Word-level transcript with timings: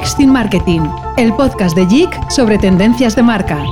Next 0.00 0.18
in 0.18 0.32
Marketing, 0.32 0.80
el 1.18 1.34
podcast 1.34 1.76
de 1.76 1.86
JIC 1.86 2.30
sobre 2.30 2.56
tendencias 2.56 3.14
de 3.16 3.22
marca. 3.22 3.62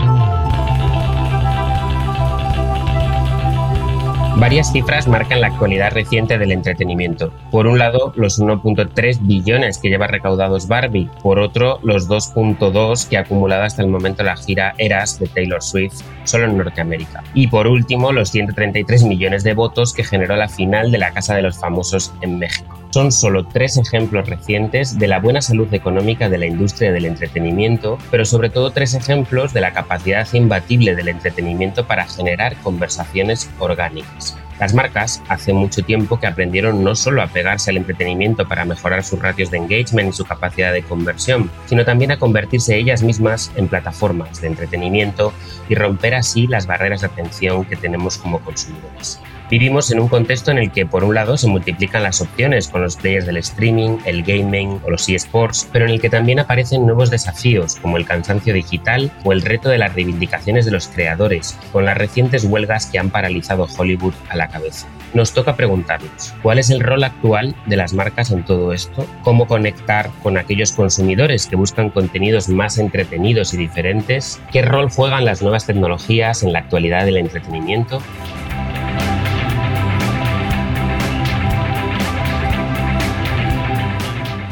Varias 4.36 4.70
cifras 4.70 5.08
marcan 5.08 5.40
la 5.40 5.46
actualidad 5.46 5.90
reciente 5.92 6.36
del 6.36 6.52
entretenimiento. 6.52 7.32
Por 7.50 7.66
un 7.66 7.78
lado, 7.78 8.12
los 8.14 8.38
1.3 8.38 9.20
billones 9.22 9.78
que 9.78 9.88
lleva 9.88 10.06
recaudados 10.06 10.68
Barbie, 10.68 11.08
por 11.22 11.38
otro, 11.38 11.80
los 11.82 12.10
2.2 12.10 13.08
que 13.08 13.16
ha 13.16 13.20
acumulado 13.20 13.62
hasta 13.62 13.80
el 13.80 13.88
momento 13.88 14.22
la 14.22 14.36
gira 14.36 14.74
Eras 14.76 15.18
de 15.18 15.28
Taylor 15.28 15.62
Swift, 15.62 16.02
solo 16.24 16.44
en 16.44 16.58
Norteamérica. 16.58 17.24
Y 17.32 17.46
por 17.46 17.66
último, 17.66 18.12
los 18.12 18.28
133 18.28 19.04
millones 19.04 19.44
de 19.44 19.54
votos 19.54 19.94
que 19.94 20.04
generó 20.04 20.36
la 20.36 20.50
final 20.50 20.92
de 20.92 20.98
la 20.98 21.10
Casa 21.12 21.34
de 21.34 21.40
los 21.40 21.58
Famosos 21.58 22.12
en 22.20 22.38
México. 22.38 22.77
Son 22.90 23.12
solo 23.12 23.46
tres 23.46 23.76
ejemplos 23.76 24.28
recientes 24.28 24.98
de 24.98 25.08
la 25.08 25.20
buena 25.20 25.42
salud 25.42 25.72
económica 25.74 26.30
de 26.30 26.38
la 26.38 26.46
industria 26.46 26.90
del 26.90 27.04
entretenimiento, 27.04 27.98
pero 28.10 28.24
sobre 28.24 28.48
todo 28.48 28.70
tres 28.70 28.94
ejemplos 28.94 29.52
de 29.52 29.60
la 29.60 29.72
capacidad 29.72 30.26
imbatible 30.32 30.96
del 30.96 31.08
entretenimiento 31.08 31.86
para 31.86 32.06
generar 32.06 32.56
conversaciones 32.62 33.50
orgánicas. 33.58 34.38
Las 34.60 34.74
marcas 34.74 35.22
hace 35.28 35.52
mucho 35.52 35.82
tiempo 35.82 36.18
que 36.18 36.26
aprendieron 36.26 36.82
no 36.82 36.96
solo 36.96 37.22
a 37.22 37.28
pegarse 37.28 37.70
al 37.70 37.76
entretenimiento 37.76 38.48
para 38.48 38.64
mejorar 38.64 39.04
sus 39.04 39.20
ratios 39.20 39.52
de 39.52 39.58
engagement 39.58 40.10
y 40.10 40.16
su 40.16 40.24
capacidad 40.24 40.72
de 40.72 40.82
conversión, 40.82 41.48
sino 41.66 41.84
también 41.84 42.10
a 42.10 42.18
convertirse 42.18 42.76
ellas 42.76 43.02
mismas 43.02 43.52
en 43.54 43.68
plataformas 43.68 44.40
de 44.40 44.48
entretenimiento 44.48 45.32
y 45.68 45.76
romper 45.76 46.14
así 46.14 46.48
las 46.48 46.66
barreras 46.66 47.02
de 47.02 47.06
atención 47.06 47.64
que 47.64 47.76
tenemos 47.76 48.18
como 48.18 48.40
consumidores. 48.40 49.20
Vivimos 49.50 49.90
en 49.90 49.98
un 49.98 50.08
contexto 50.08 50.50
en 50.50 50.58
el 50.58 50.70
que, 50.70 50.84
por 50.84 51.04
un 51.04 51.14
lado, 51.14 51.38
se 51.38 51.48
multiplican 51.48 52.02
las 52.02 52.20
opciones 52.20 52.68
con 52.68 52.82
los 52.82 52.96
players 52.96 53.24
del 53.24 53.38
streaming, 53.38 53.96
el 54.04 54.22
gaming 54.22 54.78
o 54.84 54.90
los 54.90 55.08
eSports, 55.08 55.66
pero 55.72 55.86
en 55.86 55.92
el 55.92 56.02
que 56.02 56.10
también 56.10 56.38
aparecen 56.38 56.84
nuevos 56.84 57.10
desafíos 57.10 57.76
como 57.76 57.96
el 57.96 58.04
cansancio 58.04 58.52
digital 58.52 59.10
o 59.24 59.32
el 59.32 59.40
reto 59.40 59.70
de 59.70 59.78
las 59.78 59.94
reivindicaciones 59.94 60.66
de 60.66 60.72
los 60.72 60.88
creadores, 60.88 61.58
con 61.72 61.86
las 61.86 61.96
recientes 61.96 62.44
huelgas 62.44 62.86
que 62.86 62.98
han 62.98 63.08
paralizado 63.08 63.66
Hollywood 63.78 64.12
a 64.28 64.36
la 64.36 64.47
cabeza. 64.48 64.88
Nos 65.14 65.32
toca 65.32 65.56
preguntarnos, 65.56 66.34
¿cuál 66.42 66.58
es 66.58 66.70
el 66.70 66.80
rol 66.80 67.04
actual 67.04 67.54
de 67.66 67.76
las 67.76 67.94
marcas 67.94 68.30
en 68.30 68.44
todo 68.44 68.72
esto? 68.72 69.06
¿Cómo 69.22 69.46
conectar 69.46 70.10
con 70.22 70.36
aquellos 70.36 70.72
consumidores 70.72 71.46
que 71.46 71.56
buscan 71.56 71.90
contenidos 71.90 72.48
más 72.48 72.78
entretenidos 72.78 73.54
y 73.54 73.56
diferentes? 73.56 74.40
¿Qué 74.52 74.62
rol 74.62 74.90
juegan 74.90 75.24
las 75.24 75.42
nuevas 75.42 75.66
tecnologías 75.66 76.42
en 76.42 76.52
la 76.52 76.60
actualidad 76.60 77.04
del 77.04 77.16
entretenimiento? 77.16 78.00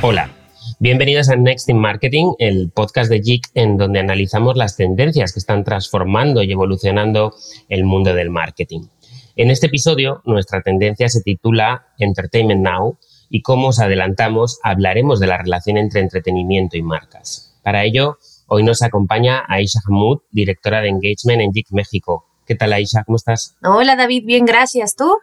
Hola, 0.03 0.31
bienvenidos 0.79 1.29
a 1.31 1.37
Next 1.37 1.69
in 1.69 1.79
Marketing, 1.79 2.35
el 2.39 2.71
podcast 2.71 3.11
de 3.11 3.21
JIC 3.21 3.49
en 3.55 3.77
donde 3.77 3.99
analizamos 3.99 4.57
las 4.57 4.77
tendencias 4.77 5.33
que 5.33 5.41
están 5.41 5.65
transformando 5.65 6.43
y 6.43 6.53
evolucionando 6.53 7.35
el 7.69 7.85
mundo 7.85 8.15
del 8.15 8.31
marketing. 8.31 8.83
En 9.39 9.51
este 9.51 9.67
episodio, 9.67 10.23
nuestra 10.25 10.63
tendencia 10.63 11.11
se 11.11 11.21
titula 11.21 11.89
Entertainment 11.99 12.63
Now 12.63 12.97
y 13.29 13.43
como 13.43 13.69
os 13.69 13.81
adelantamos, 13.81 14.59
hablaremos 14.63 15.21
de 15.21 15.27
la 15.27 15.37
relación 15.37 15.77
entre 15.77 16.01
entretenimiento 16.01 16.79
y 16.79 16.83
marcas. 16.83 17.55
Para 17.63 17.85
ello, 17.85 18.17
hoy 18.47 18.63
nos 18.63 18.81
acompaña 18.81 19.45
Aisha 19.47 19.81
Hamoud, 19.87 20.21
directora 20.31 20.81
de 20.81 20.89
Engagement 20.89 21.43
en 21.43 21.53
JIC 21.53 21.67
México. 21.73 22.25
¿Qué 22.47 22.55
tal, 22.55 22.73
Aisha? 22.73 23.05
¿Cómo 23.05 23.17
estás? 23.17 23.59
Hola, 23.63 23.95
David. 23.95 24.25
Bien, 24.25 24.47
gracias. 24.47 24.97
¿Tú? 24.97 25.19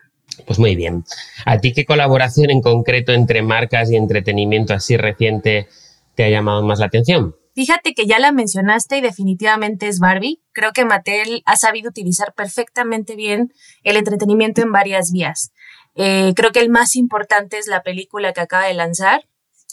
Pues 0.45 0.59
muy 0.59 0.75
bien. 0.75 1.05
¿A 1.47 1.57
ti 1.57 1.73
qué 1.73 1.83
colaboración 1.83 2.51
en 2.51 2.61
concreto 2.61 3.13
entre 3.13 3.41
marcas 3.41 3.89
y 3.89 3.95
entretenimiento 3.95 4.75
así 4.75 4.95
reciente 4.95 5.69
te 6.13 6.23
ha 6.23 6.29
llamado 6.29 6.61
más 6.61 6.77
la 6.77 6.85
atención? 6.85 7.35
Fíjate 7.55 7.93
que 7.93 8.07
ya 8.07 8.19
la 8.19 8.31
mencionaste 8.31 8.97
y 8.97 9.01
definitivamente 9.01 9.87
es 9.87 9.99
Barbie. 9.99 10.41
Creo 10.53 10.71
que 10.71 10.85
Mattel 10.85 11.43
ha 11.45 11.55
sabido 11.55 11.89
utilizar 11.89 12.33
perfectamente 12.33 13.15
bien 13.15 13.53
el 13.83 13.97
entretenimiento 13.97 14.61
en 14.61 14.71
varias 14.71 15.11
vías. 15.11 15.51
Eh, 15.95 16.33
creo 16.35 16.51
que 16.51 16.59
el 16.59 16.69
más 16.69 16.95
importante 16.95 17.59
es 17.59 17.67
la 17.67 17.83
película 17.83 18.33
que 18.33 18.41
acaba 18.41 18.65
de 18.65 18.73
lanzar, 18.73 19.21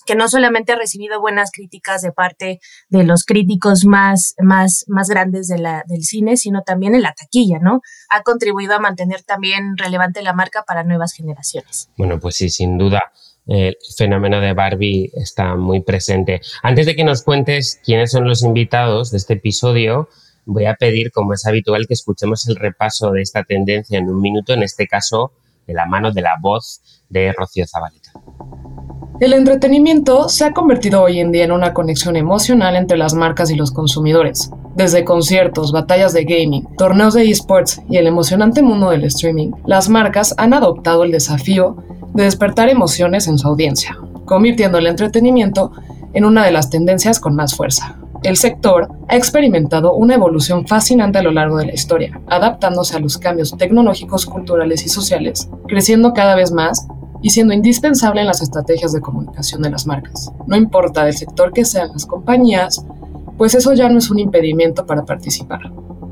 que 0.07 0.15
no 0.15 0.29
solamente 0.29 0.73
ha 0.73 0.77
recibido 0.77 1.21
buenas 1.21 1.51
críticas 1.53 2.03
de 2.03 2.13
parte 2.13 2.61
de 2.89 3.05
los 3.05 3.25
críticos 3.25 3.85
más, 3.85 4.35
más, 4.39 4.85
más 4.89 5.09
grandes 5.09 5.49
del 5.49 6.03
cine, 6.03 6.37
sino 6.37 6.63
también 6.63 6.95
en 6.95 7.03
la 7.03 7.15
taquilla, 7.15 7.59
¿no? 7.61 7.81
Ha 8.11 8.23
contribuido 8.23 8.75
a 8.75 8.79
mantener 8.79 9.23
también 9.23 9.77
relevante 9.77 10.23
la 10.23 10.33
marca 10.33 10.65
para 10.67 10.85
nuevas 10.85 11.13
generaciones. 11.13 11.91
Bueno, 11.97 12.19
pues 12.19 12.37
sí, 12.37 12.51
sin 12.51 12.77
duda. 12.77 13.13
El 13.51 13.77
fenómeno 13.97 14.41
de 14.41 14.53
Barbie 14.53 15.11
está 15.13 15.57
muy 15.57 15.81
presente. 15.81 16.41
Antes 16.63 16.87
de 16.87 16.95
que 16.95 17.03
nos 17.03 17.25
cuentes 17.25 17.81
quiénes 17.85 18.13
son 18.13 18.29
los 18.29 18.45
invitados 18.45 19.11
de 19.11 19.17
este 19.17 19.35
episodio, 19.35 20.09
voy 20.45 20.67
a 20.67 20.77
pedir, 20.77 21.11
como 21.11 21.35
es 21.35 21.45
habitual, 21.47 21.89
que 21.89 21.95
escuchemos 21.95 22.47
el 22.49 22.55
repaso 22.55 23.11
de 23.11 23.23
esta 23.23 23.43
tendencia 23.43 23.99
en 23.99 24.09
un 24.09 24.21
minuto, 24.21 24.53
en 24.53 24.63
este 24.63 24.87
caso, 24.87 25.33
de 25.67 25.75
la 25.75 25.87
mano 25.87 26.13
de 26.13 26.23
la 26.23 26.37
voz 26.41 27.03
de 27.09 27.33
Rocío 27.33 27.67
Zabaleta. 27.67 28.13
El 29.21 29.35
entretenimiento 29.35 30.31
se 30.31 30.47
ha 30.47 30.53
convertido 30.53 31.03
hoy 31.03 31.21
en 31.21 31.31
día 31.31 31.45
en 31.45 31.53
una 31.53 31.75
conexión 31.75 32.17
emocional 32.17 32.75
entre 32.75 32.97
las 32.97 33.13
marcas 33.13 33.51
y 33.51 33.55
los 33.55 33.71
consumidores. 33.71 34.51
Desde 34.75 35.05
conciertos, 35.05 35.73
batallas 35.73 36.15
de 36.15 36.25
gaming, 36.25 36.67
torneos 36.79 37.13
de 37.13 37.31
esports 37.31 37.83
y 37.91 37.99
el 37.99 38.07
emocionante 38.07 38.63
mundo 38.63 38.89
del 38.89 39.05
streaming, 39.05 39.51
las 39.67 39.91
marcas 39.91 40.35
han 40.39 40.55
adoptado 40.55 41.05
el 41.05 41.11
desafío 41.11 41.77
de 42.15 42.25
despertar 42.25 42.71
emociones 42.71 43.29
en 43.29 43.37
su 43.37 43.47
audiencia, 43.47 43.99
convirtiendo 44.25 44.79
el 44.79 44.87
entretenimiento 44.87 45.71
en 46.15 46.25
una 46.25 46.43
de 46.43 46.53
las 46.53 46.71
tendencias 46.71 47.21
con 47.21 47.37
más 47.37 47.55
fuerza. 47.55 47.99
El 48.23 48.39
sector 48.39 48.89
ha 49.09 49.17
experimentado 49.17 49.93
una 49.93 50.15
evolución 50.15 50.67
fascinante 50.67 51.19
a 51.19 51.23
lo 51.23 51.31
largo 51.31 51.59
de 51.59 51.67
la 51.67 51.75
historia, 51.75 52.19
adaptándose 52.27 52.97
a 52.97 53.01
los 53.01 53.19
cambios 53.19 53.55
tecnológicos, 53.59 54.25
culturales 54.25 54.87
y 54.87 54.89
sociales, 54.89 55.51
creciendo 55.67 56.15
cada 56.15 56.37
vez 56.37 56.53
más 56.53 56.87
y 57.23 57.31
siendo 57.31 57.55
indispensable 57.55 58.21
en 58.21 58.27
las 58.27 58.43
estrategias 58.43 58.93
de 58.93 59.01
comunicación 59.01 59.63
de 59.63 59.71
las 59.71 59.87
marcas. 59.87 60.33
No 60.47 60.57
importa 60.57 61.05
del 61.05 61.17
sector 61.17 61.53
que 61.53 61.65
sean 61.65 61.93
las 61.93 62.07
compañías, 62.07 62.85
pues 63.37 63.55
eso 63.55 63.73
ya 63.75 63.89
no 63.89 63.99
es 63.99 64.11
un 64.11 64.19
impedimento 64.19 64.87
para 64.87 65.05
participar. 65.05 65.61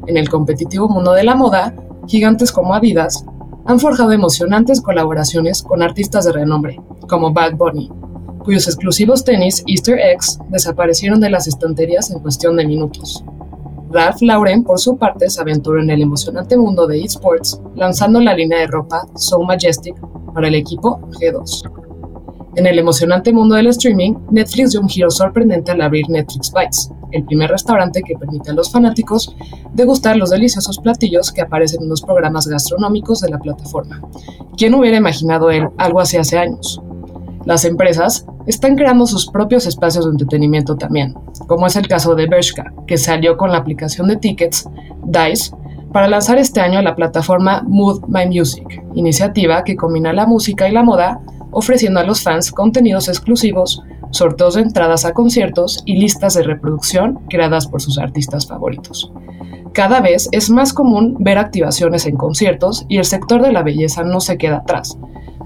En 0.07 0.17
el 0.17 0.29
competitivo 0.29 0.89
mundo 0.89 1.13
de 1.13 1.25
la 1.25 1.35
moda, 1.35 1.75
gigantes 2.07 2.53
como 2.53 2.75
Adidas 2.75 3.25
han 3.67 3.79
forjado 3.79 4.13
emocionantes 4.13 4.81
colaboraciones 4.81 5.63
con 5.63 5.83
artistas 5.83 6.25
de 6.25 6.33
renombre, 6.33 6.81
como 7.07 7.33
Bad 7.33 7.57
Bunny, 7.57 7.91
cuyos 8.43 8.67
exclusivos 8.67 9.25
tenis 9.25 9.63
Easter 9.67 9.99
eggs 9.99 10.39
desaparecieron 10.49 11.21
de 11.21 11.29
las 11.29 11.47
estanterías 11.47 12.11
en 12.11 12.21
cuestión 12.21 12.57
de 12.57 12.67
minutos. 12.67 13.23
Ralph 13.91 14.21
Lauren, 14.21 14.65
por 14.65 14.79
su 14.79 14.97
parte, 14.99 15.31
se 15.31 15.41
aventuró 15.41 15.81
en 15.81 15.91
el 15.91 16.03
emocionante 16.03 16.57
mundo 16.59 16.87
de 16.87 17.03
esports, 17.03 17.61
lanzando 17.75 18.21
la 18.21 18.35
línea 18.35 18.59
de 18.61 18.67
ropa 18.67 19.07
So 19.17 19.41
Majestic 19.43 19.97
para 20.35 20.49
el 20.49 20.55
equipo 20.55 21.01
G2. 21.13 21.71
En 22.57 22.67
el 22.67 22.79
emocionante 22.79 23.33
mundo 23.33 23.55
del 23.55 23.69
streaming, 23.69 24.15
Netflix 24.31 24.73
dio 24.73 24.81
un 24.81 24.89
giro 24.89 25.11
sorprendente 25.11 25.71
al 25.71 25.81
abrir 25.81 26.09
Netflix 26.11 26.53
Bites, 26.53 26.91
el 27.13 27.25
primer 27.25 27.51
restaurante 27.51 28.03
que 28.03 28.17
permite 28.17 28.51
a 28.51 28.55
los 28.55 28.71
fanáticos 28.71 29.35
degustar 29.73 30.17
los 30.17 30.31
deliciosos 30.31 30.79
platillos 30.79 31.33
que 31.33 31.41
aparecen 31.41 31.83
en 31.83 31.89
los 31.89 32.03
programas 32.03 32.47
gastronómicos 32.47 33.21
de 33.21 33.31
la 33.31 33.39
plataforma. 33.39 34.03
¿Quién 34.57 34.75
hubiera 34.75 34.97
imaginado 34.97 35.51
él 35.51 35.69
algo 35.79 36.01
así 36.01 36.17
hace 36.17 36.39
años? 36.39 36.83
Las 37.45 37.65
empresas 37.65 38.27
están 38.49 38.77
creando 38.77 39.07
sus 39.07 39.31
propios 39.31 39.67
espacios 39.67 40.07
de 40.07 40.13
entretenimiento 40.13 40.77
también, 40.77 41.15
como 41.47 41.67
es 41.67 41.77
el 41.77 41.87
caso 41.87 42.15
de 42.15 42.27
Bershka, 42.27 42.73
que 42.87 42.97
salió 42.97 43.37
con 43.37 43.53
la 43.53 43.59
aplicación 43.59 44.09
de 44.09 44.17
tickets 44.17 44.67
DICE 45.05 45.53
para 45.93 46.09
lanzar 46.09 46.39
este 46.39 46.61
año 46.61 46.81
la 46.81 46.97
plataforma 46.97 47.63
Mood 47.67 48.05
My 48.09 48.27
Music, 48.27 48.83
iniciativa 48.95 49.65
que 49.65 49.77
combina 49.77 50.15
la 50.15 50.27
música 50.27 50.67
y 50.67 50.73
la 50.73 50.83
moda, 50.83 51.21
ofreciendo 51.51 52.01
a 52.01 52.05
los 52.05 52.23
fans 52.23 52.51
contenidos 52.51 53.09
exclusivos, 53.09 53.83
sorteos 54.13 54.55
de 54.55 54.63
entradas 54.63 55.05
a 55.05 55.13
conciertos 55.13 55.83
y 55.85 55.99
listas 55.99 56.33
de 56.33 56.43
reproducción 56.43 57.21
creadas 57.29 57.67
por 57.67 57.83
sus 57.83 57.99
artistas 57.99 58.47
favoritos. 58.47 59.13
Cada 59.75 60.01
vez 60.01 60.31
es 60.33 60.49
más 60.49 60.73
común 60.73 61.17
ver 61.21 61.37
activaciones 61.37 62.07
en 62.07 62.17
conciertos 62.17 62.87
y 62.89 62.97
el 62.97 63.05
sector 63.05 63.43
de 63.43 63.53
la 63.53 63.63
belleza 63.63 64.05
no 64.05 64.21
se 64.21 64.39
queda 64.39 64.59
atrás, 64.59 64.99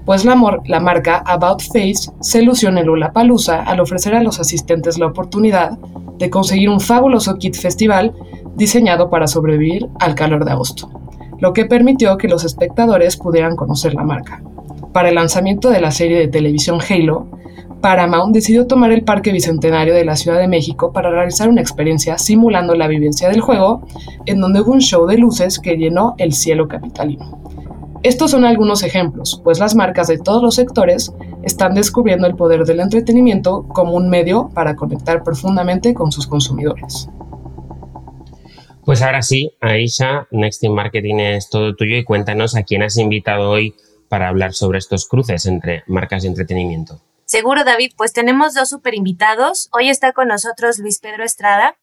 pues 0.05 0.25
la, 0.25 0.35
la 0.65 0.79
marca 0.79 1.23
About 1.25 1.61
Face 1.61 2.11
se 2.19 2.41
lució 2.41 2.69
en 2.69 2.77
el 2.77 2.87
Lollapalooza 2.87 3.63
al 3.63 3.79
ofrecer 3.79 4.15
a 4.15 4.23
los 4.23 4.39
asistentes 4.39 4.97
la 4.97 5.07
oportunidad 5.07 5.77
de 6.17 6.29
conseguir 6.29 6.69
un 6.69 6.79
fabuloso 6.79 7.37
kit 7.37 7.55
festival 7.55 8.13
diseñado 8.55 9.09
para 9.09 9.27
sobrevivir 9.27 9.87
al 9.99 10.15
calor 10.15 10.45
de 10.45 10.51
agosto, 10.51 10.89
lo 11.39 11.53
que 11.53 11.65
permitió 11.65 12.17
que 12.17 12.27
los 12.27 12.43
espectadores 12.43 13.17
pudieran 13.17 13.55
conocer 13.55 13.93
la 13.93 14.03
marca. 14.03 14.41
Para 14.91 15.09
el 15.09 15.15
lanzamiento 15.15 15.69
de 15.69 15.81
la 15.81 15.91
serie 15.91 16.19
de 16.19 16.27
televisión 16.27 16.79
Halo, 16.87 17.27
Paramount 17.81 18.33
decidió 18.33 18.65
tomar 18.65 18.93
el 18.93 19.03
Parque 19.03 19.33
Bicentenario 19.33 19.93
de 19.93 20.05
la 20.05 20.15
Ciudad 20.15 20.39
de 20.39 20.47
México 20.47 20.93
para 20.93 21.09
realizar 21.09 21.49
una 21.49 21.59
experiencia 21.59 22.17
simulando 22.17 22.75
la 22.75 22.87
vivencia 22.87 23.27
del 23.27 23.41
juego, 23.41 23.81
en 24.25 24.39
donde 24.39 24.61
hubo 24.61 24.71
un 24.71 24.79
show 24.79 25.05
de 25.05 25.17
luces 25.17 25.59
que 25.59 25.75
llenó 25.75 26.15
el 26.17 26.31
cielo 26.31 26.69
capitalino. 26.69 27.42
Estos 28.03 28.31
son 28.31 28.43
algunos 28.43 28.83
ejemplos, 28.83 29.39
pues 29.45 29.59
las 29.59 29.75
marcas 29.75 30.07
de 30.07 30.17
todos 30.17 30.43
los 30.43 30.55
sectores 30.55 31.13
están 31.41 31.73
descubriendo 31.73 32.27
el 32.27 32.35
poder 32.35 32.65
del 32.65 32.81
entretenimiento 32.81 33.63
como 33.69 33.93
un 33.93 34.09
medio 34.09 34.49
para 34.53 34.75
conectar 34.75 35.23
profundamente 35.23 35.93
con 35.93 36.11
sus 36.11 36.27
consumidores. 36.27 37.07
Pues 38.83 39.01
ahora 39.01 39.21
sí, 39.21 39.53
Aisha, 39.61 40.27
Next 40.31 40.61
in 40.65 40.75
Marketing 40.75 41.15
es 41.19 41.49
todo 41.49 41.77
tuyo 41.77 41.95
y 41.95 42.03
cuéntanos 42.03 42.57
a 42.57 42.63
quién 42.63 42.83
has 42.83 42.97
invitado 42.97 43.49
hoy 43.49 43.73
para 44.09 44.27
hablar 44.27 44.53
sobre 44.53 44.79
estos 44.79 45.07
cruces 45.07 45.45
entre 45.45 45.83
marcas 45.87 46.25
y 46.25 46.27
entretenimiento. 46.27 46.99
Seguro, 47.23 47.63
David, 47.63 47.93
pues 47.95 48.11
tenemos 48.11 48.53
dos 48.53 48.67
super 48.67 48.93
invitados. 48.93 49.69
Hoy 49.71 49.87
está 49.87 50.11
con 50.11 50.27
nosotros 50.27 50.77
Luis 50.77 50.99
Pedro 50.99 51.23
Estrada, 51.23 51.77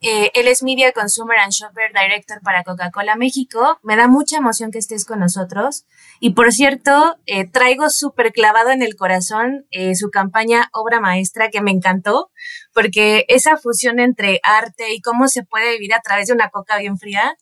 eh, 0.00 0.30
él 0.34 0.48
es 0.48 0.62
Media 0.62 0.92
Consumer 0.92 1.38
and 1.38 1.52
Shopper 1.52 1.92
Director 1.92 2.40
para 2.42 2.64
Coca-Cola 2.64 3.16
México. 3.16 3.78
Me 3.82 3.96
da 3.96 4.08
mucha 4.08 4.38
emoción 4.38 4.70
que 4.70 4.78
estés 4.78 5.04
con 5.04 5.20
nosotros. 5.20 5.84
Y 6.20 6.30
por 6.30 6.52
cierto, 6.52 7.16
eh, 7.26 7.46
traigo 7.46 7.90
súper 7.90 8.32
clavado 8.32 8.70
en 8.70 8.82
el 8.82 8.96
corazón 8.96 9.66
eh, 9.70 9.94
su 9.94 10.10
campaña 10.10 10.70
Obra 10.72 11.00
Maestra 11.00 11.50
que 11.50 11.60
me 11.60 11.70
encantó, 11.70 12.30
porque 12.72 13.24
esa 13.28 13.56
fusión 13.58 14.00
entre 14.00 14.40
arte 14.42 14.94
y 14.94 15.00
cómo 15.00 15.28
se 15.28 15.44
puede 15.44 15.72
vivir 15.72 15.92
a 15.94 16.00
través 16.00 16.28
de 16.28 16.34
una 16.34 16.48
coca 16.48 16.78
bien 16.78 16.98
fría, 16.98 17.36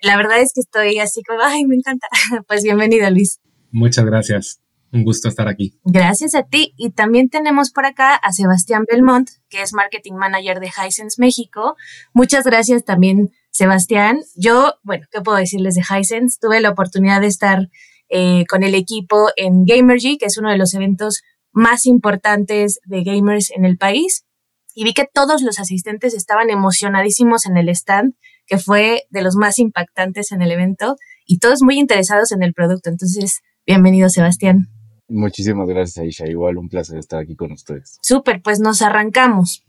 la 0.00 0.16
verdad 0.16 0.40
es 0.40 0.52
que 0.54 0.60
estoy 0.60 0.98
así 0.98 1.22
como, 1.22 1.40
ay, 1.42 1.64
me 1.64 1.76
encanta. 1.76 2.08
pues 2.46 2.62
bienvenido, 2.62 3.08
Luis. 3.10 3.40
Muchas 3.70 4.04
gracias. 4.04 4.61
Un 4.92 5.04
gusto 5.04 5.28
estar 5.28 5.48
aquí. 5.48 5.78
Gracias 5.84 6.34
a 6.34 6.42
ti. 6.42 6.74
Y 6.76 6.90
también 6.90 7.30
tenemos 7.30 7.70
por 7.70 7.86
acá 7.86 8.14
a 8.14 8.32
Sebastián 8.32 8.84
Belmont, 8.90 9.30
que 9.48 9.62
es 9.62 9.72
Marketing 9.72 10.12
Manager 10.14 10.60
de 10.60 10.68
Hisense 10.68 11.18
México. 11.18 11.76
Muchas 12.12 12.44
gracias 12.44 12.84
también, 12.84 13.30
Sebastián. 13.50 14.20
Yo, 14.36 14.74
bueno, 14.82 15.06
¿qué 15.10 15.22
puedo 15.22 15.38
decirles 15.38 15.76
de 15.76 15.80
Hisense? 15.82 16.38
Tuve 16.38 16.60
la 16.60 16.70
oportunidad 16.70 17.22
de 17.22 17.28
estar 17.28 17.70
eh, 18.10 18.44
con 18.50 18.62
el 18.62 18.74
equipo 18.74 19.30
en 19.36 19.64
Gamergy, 19.64 20.18
que 20.18 20.26
es 20.26 20.36
uno 20.36 20.50
de 20.50 20.58
los 20.58 20.74
eventos 20.74 21.22
más 21.52 21.86
importantes 21.86 22.78
de 22.84 23.02
gamers 23.02 23.50
en 23.50 23.64
el 23.64 23.78
país. 23.78 24.26
Y 24.74 24.84
vi 24.84 24.92
que 24.92 25.08
todos 25.10 25.40
los 25.40 25.58
asistentes 25.58 26.12
estaban 26.12 26.50
emocionadísimos 26.50 27.46
en 27.46 27.56
el 27.56 27.70
stand, 27.70 28.14
que 28.46 28.58
fue 28.58 29.04
de 29.08 29.22
los 29.22 29.36
más 29.36 29.58
impactantes 29.58 30.32
en 30.32 30.42
el 30.42 30.50
evento, 30.50 30.96
y 31.24 31.38
todos 31.38 31.62
muy 31.62 31.78
interesados 31.78 32.32
en 32.32 32.42
el 32.42 32.52
producto. 32.52 32.90
Entonces, 32.90 33.40
bienvenido, 33.66 34.10
Sebastián. 34.10 34.68
Muchísimas 35.12 35.68
gracias, 35.68 35.98
Aisha. 35.98 36.26
Igual 36.26 36.58
un 36.58 36.68
placer 36.68 36.98
estar 36.98 37.20
aquí 37.20 37.36
con 37.36 37.52
ustedes. 37.52 37.98
Súper, 38.02 38.42
pues 38.42 38.60
nos 38.60 38.82
arrancamos. 38.82 39.64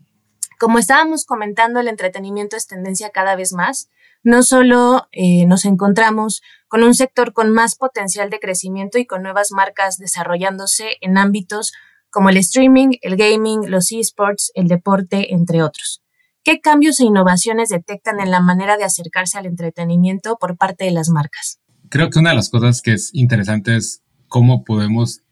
Como 0.58 0.78
estábamos 0.78 1.26
comentando, 1.26 1.80
el 1.80 1.88
entretenimiento 1.88 2.56
es 2.56 2.66
tendencia 2.66 3.10
cada 3.10 3.36
vez 3.36 3.52
más. 3.52 3.90
No 4.22 4.42
solo 4.42 5.08
eh, 5.12 5.44
nos 5.46 5.66
encontramos 5.66 6.40
con 6.68 6.82
un 6.82 6.94
sector 6.94 7.34
con 7.34 7.52
más 7.52 7.74
potencial 7.74 8.30
de 8.30 8.40
crecimiento 8.40 8.98
y 8.98 9.06
con 9.06 9.22
nuevas 9.22 9.52
marcas 9.52 9.98
desarrollándose 9.98 10.96
en 11.02 11.18
ámbitos 11.18 11.72
como 12.08 12.30
el 12.30 12.38
streaming, 12.38 12.96
el 13.02 13.16
gaming, 13.16 13.70
los 13.70 13.92
esports, 13.92 14.50
el 14.54 14.68
deporte, 14.68 15.34
entre 15.34 15.62
otros. 15.62 16.02
¿Qué 16.44 16.60
cambios 16.60 17.00
e 17.00 17.04
innovaciones 17.04 17.68
detectan 17.68 18.20
en 18.20 18.30
la 18.30 18.40
manera 18.40 18.76
de 18.76 18.84
acercarse 18.84 19.36
al 19.36 19.46
entretenimiento 19.46 20.36
por 20.38 20.56
parte 20.56 20.84
de 20.84 20.92
las 20.92 21.08
marcas? 21.08 21.58
Creo 21.88 22.10
que 22.10 22.18
una 22.18 22.30
de 22.30 22.36
las 22.36 22.50
cosas 22.50 22.82
que 22.82 22.92
es 22.92 23.10
interesante 23.12 23.76
es 23.76 24.02
cómo 24.28 24.64
podemos 24.64 25.23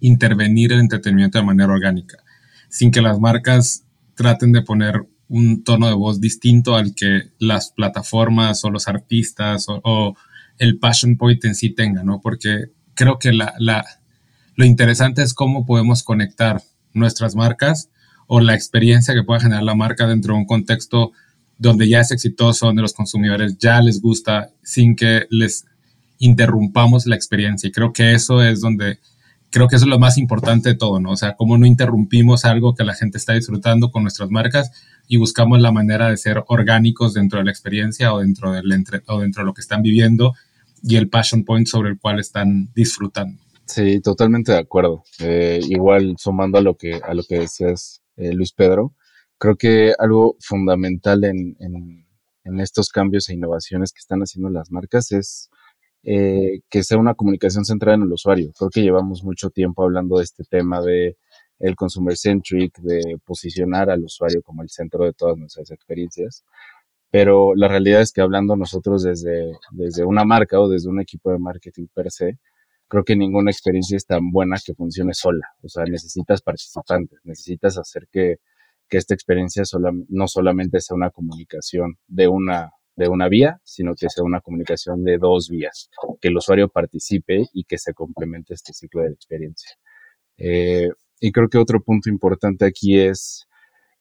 intervenir 0.00 0.72
el 0.72 0.80
entretenimiento 0.80 1.38
de 1.38 1.44
manera 1.44 1.72
orgánica, 1.72 2.18
sin 2.68 2.90
que 2.90 3.02
las 3.02 3.18
marcas 3.18 3.84
traten 4.14 4.52
de 4.52 4.62
poner 4.62 5.06
un 5.28 5.62
tono 5.62 5.86
de 5.86 5.94
voz 5.94 6.20
distinto 6.20 6.74
al 6.74 6.94
que 6.94 7.30
las 7.38 7.70
plataformas 7.70 8.64
o 8.64 8.70
los 8.70 8.88
artistas 8.88 9.66
o, 9.68 10.16
el 10.58 10.78
passion 10.80 11.16
point 11.16 11.44
en 11.44 11.54
sí 11.54 11.70
tengan, 11.70 12.04
¿no? 12.04 12.20
Porque 12.20 12.72
creo 12.94 13.20
que 13.20 13.32
la, 13.32 13.54
lo 14.56 14.64
interesante 14.64 15.22
es 15.22 15.32
cómo 15.34 15.64
podemos 15.64 16.02
conectar 16.02 16.60
nuestras 16.94 17.36
marcas 17.36 17.90
o 18.26 18.40
la 18.40 18.54
experiencia 18.54 19.14
que 19.14 19.22
pueda 19.22 19.38
generar 19.38 19.62
la 19.62 19.76
marca 19.76 20.08
dentro 20.08 20.34
de 20.34 20.40
un 20.40 20.46
contexto 20.46 21.12
donde 21.58 21.88
ya 21.88 22.00
es 22.00 22.10
exitoso, 22.10 22.66
donde 22.66 22.82
los 22.82 22.92
consumidores 22.92 23.56
ya 23.58 23.80
les 23.80 24.00
gusta, 24.00 24.50
sin 24.64 24.96
que 24.96 25.26
les 25.30 25.64
interrumpamos 26.18 27.06
la 27.06 27.14
experiencia. 27.14 27.68
Y 27.68 27.72
creo 27.72 27.92
que 27.92 28.14
eso 28.14 28.42
es 28.42 28.60
donde 28.60 28.98
creo 29.50 29.68
que 29.68 29.76
eso 29.76 29.84
es 29.84 29.90
lo 29.90 29.98
más 29.98 30.18
importante 30.18 30.70
de 30.70 30.74
todo, 30.74 31.00
¿no? 31.00 31.12
O 31.12 31.16
sea, 31.16 31.34
cómo 31.36 31.58
no 31.58 31.66
interrumpimos 31.66 32.44
algo 32.44 32.74
que 32.74 32.84
la 32.84 32.94
gente 32.94 33.18
está 33.18 33.34
disfrutando 33.34 33.90
con 33.90 34.02
nuestras 34.02 34.30
marcas 34.30 34.70
y 35.06 35.16
buscamos 35.16 35.60
la 35.60 35.72
manera 35.72 36.10
de 36.10 36.16
ser 36.16 36.44
orgánicos 36.48 37.14
dentro 37.14 37.38
de 37.38 37.44
la 37.44 37.50
experiencia 37.50 38.12
o 38.12 38.20
dentro, 38.20 38.52
del 38.52 38.70
entre, 38.72 39.02
o 39.06 39.20
dentro 39.20 39.42
de 39.42 39.46
lo 39.46 39.54
que 39.54 39.60
están 39.60 39.82
viviendo 39.82 40.34
y 40.82 40.96
el 40.96 41.08
passion 41.08 41.44
point 41.44 41.66
sobre 41.66 41.90
el 41.90 41.98
cual 41.98 42.20
están 42.20 42.70
disfrutando. 42.74 43.42
Sí, 43.64 44.00
totalmente 44.00 44.52
de 44.52 44.58
acuerdo. 44.58 45.04
Eh, 45.18 45.60
igual 45.68 46.16
sumando 46.18 46.58
a 46.58 46.62
lo 46.62 46.76
que, 46.76 47.00
a 47.02 47.14
lo 47.14 47.22
que 47.22 47.40
decías, 47.40 48.02
eh, 48.16 48.32
Luis 48.32 48.52
Pedro, 48.52 48.94
creo 49.38 49.56
que 49.56 49.92
algo 49.98 50.36
fundamental 50.40 51.24
en, 51.24 51.56
en, 51.60 52.06
en 52.44 52.60
estos 52.60 52.90
cambios 52.90 53.28
e 53.28 53.34
innovaciones 53.34 53.92
que 53.92 54.00
están 54.00 54.20
haciendo 54.20 54.50
las 54.50 54.70
marcas 54.70 55.12
es 55.12 55.50
eh, 56.10 56.60
que 56.70 56.82
sea 56.84 56.96
una 56.96 57.12
comunicación 57.12 57.66
centrada 57.66 57.96
en 57.96 58.04
el 58.04 58.12
usuario. 58.12 58.50
Creo 58.56 58.70
que 58.70 58.80
llevamos 58.80 59.22
mucho 59.22 59.50
tiempo 59.50 59.82
hablando 59.84 60.16
de 60.16 60.24
este 60.24 60.42
tema 60.42 60.80
de 60.80 61.18
el 61.58 61.76
consumer 61.76 62.16
centric, 62.16 62.78
de 62.78 63.18
posicionar 63.26 63.90
al 63.90 64.04
usuario 64.04 64.40
como 64.42 64.62
el 64.62 64.70
centro 64.70 65.04
de 65.04 65.12
todas 65.12 65.36
nuestras 65.36 65.70
experiencias. 65.70 66.46
Pero 67.10 67.54
la 67.54 67.68
realidad 67.68 68.00
es 68.00 68.12
que 68.12 68.22
hablando 68.22 68.56
nosotros 68.56 69.02
desde, 69.02 69.52
desde 69.72 70.06
una 70.06 70.24
marca 70.24 70.58
o 70.58 70.68
desde 70.70 70.88
un 70.88 70.98
equipo 70.98 71.30
de 71.30 71.38
marketing 71.38 71.88
per 71.92 72.10
se, 72.10 72.38
creo 72.88 73.04
que 73.04 73.14
ninguna 73.14 73.50
experiencia 73.50 73.98
es 73.98 74.06
tan 74.06 74.30
buena 74.30 74.56
que 74.64 74.72
funcione 74.72 75.12
sola. 75.12 75.46
O 75.62 75.68
sea, 75.68 75.84
necesitas 75.84 76.40
participantes, 76.40 77.20
necesitas 77.24 77.76
hacer 77.76 78.08
que, 78.10 78.36
que 78.88 78.96
esta 78.96 79.12
experiencia 79.12 79.62
no 80.08 80.26
solamente 80.26 80.80
sea 80.80 80.96
una 80.96 81.10
comunicación 81.10 81.98
de 82.06 82.28
una 82.28 82.70
de 82.98 83.08
una 83.08 83.28
vía, 83.28 83.60
sino 83.64 83.94
que 83.94 84.08
sea 84.10 84.24
una 84.24 84.40
comunicación 84.40 85.04
de 85.04 85.18
dos 85.18 85.48
vías, 85.48 85.88
que 86.20 86.28
el 86.28 86.36
usuario 86.36 86.68
participe 86.68 87.46
y 87.52 87.64
que 87.64 87.78
se 87.78 87.94
complemente 87.94 88.54
este 88.54 88.72
ciclo 88.72 89.02
de 89.02 89.08
la 89.10 89.14
experiencia. 89.14 89.70
Eh, 90.36 90.90
y 91.20 91.32
creo 91.32 91.48
que 91.48 91.58
otro 91.58 91.82
punto 91.82 92.10
importante 92.10 92.66
aquí 92.66 92.98
es 92.98 93.46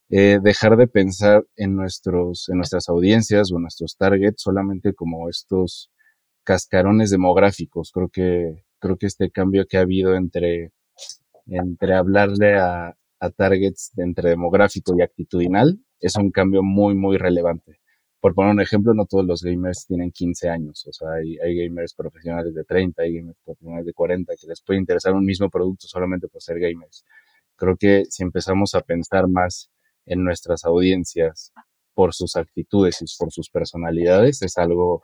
eh, 0.09 0.39
dejar 0.41 0.77
de 0.77 0.87
pensar 0.87 1.45
en, 1.55 1.75
nuestros, 1.75 2.49
en 2.49 2.57
nuestras 2.57 2.89
audiencias 2.89 3.51
o 3.51 3.57
en 3.57 3.63
nuestros 3.63 3.97
targets 3.97 4.41
solamente 4.41 4.93
como 4.93 5.29
estos 5.29 5.91
cascarones 6.43 7.11
demográficos. 7.11 7.91
Creo 7.93 8.09
que, 8.09 8.63
creo 8.79 8.97
que 8.97 9.07
este 9.07 9.29
cambio 9.29 9.65
que 9.67 9.77
ha 9.77 9.81
habido 9.81 10.15
entre, 10.15 10.71
entre 11.45 11.93
hablarle 11.95 12.55
a, 12.55 12.97
a 13.19 13.29
targets 13.29 13.91
entre 13.97 14.29
demográfico 14.31 14.95
y 14.97 15.03
actitudinal 15.03 15.79
es 15.99 16.15
un 16.15 16.31
cambio 16.31 16.63
muy, 16.63 16.95
muy 16.95 17.17
relevante 17.17 17.79
por 18.19 18.33
poner 18.33 18.51
un 18.51 18.61
ejemplo, 18.61 18.93
no 18.93 19.05
todos 19.05 19.25
los 19.25 19.43
gamers 19.43 19.85
tienen 19.85 20.11
15 20.11 20.49
años, 20.49 20.85
o 20.87 20.93
sea, 20.93 21.09
hay, 21.13 21.37
gamers 21.37 21.93
profesionales 21.93 22.53
de 22.53 22.63
30, 22.63 23.03
hay 23.03 23.15
gamers 23.17 23.37
profesionales 23.45 23.85
de 23.85 23.93
40 23.93 24.33
que 24.39 24.47
les 24.47 24.61
puede 24.61 24.79
interesar 24.79 25.13
un 25.13 25.25
mismo 25.25 25.49
producto 25.49 25.87
solamente 25.87 26.27
por 26.27 26.41
ser 26.41 26.59
gamers. 26.59 27.05
Creo 27.55 27.75
que 27.77 28.05
si 28.09 28.23
empezamos 28.23 28.75
a 28.75 28.81
pensar 28.81 29.27
más 29.27 29.69
en 30.05 30.23
nuestras 30.23 30.65
audiencias 30.65 31.51
por 31.93 32.13
sus 32.13 32.35
actitudes 32.35 33.01
y 33.01 33.05
por 33.17 33.31
sus 33.31 33.49
personalidades, 33.49 34.41
es 34.41 34.57
algo 34.57 35.01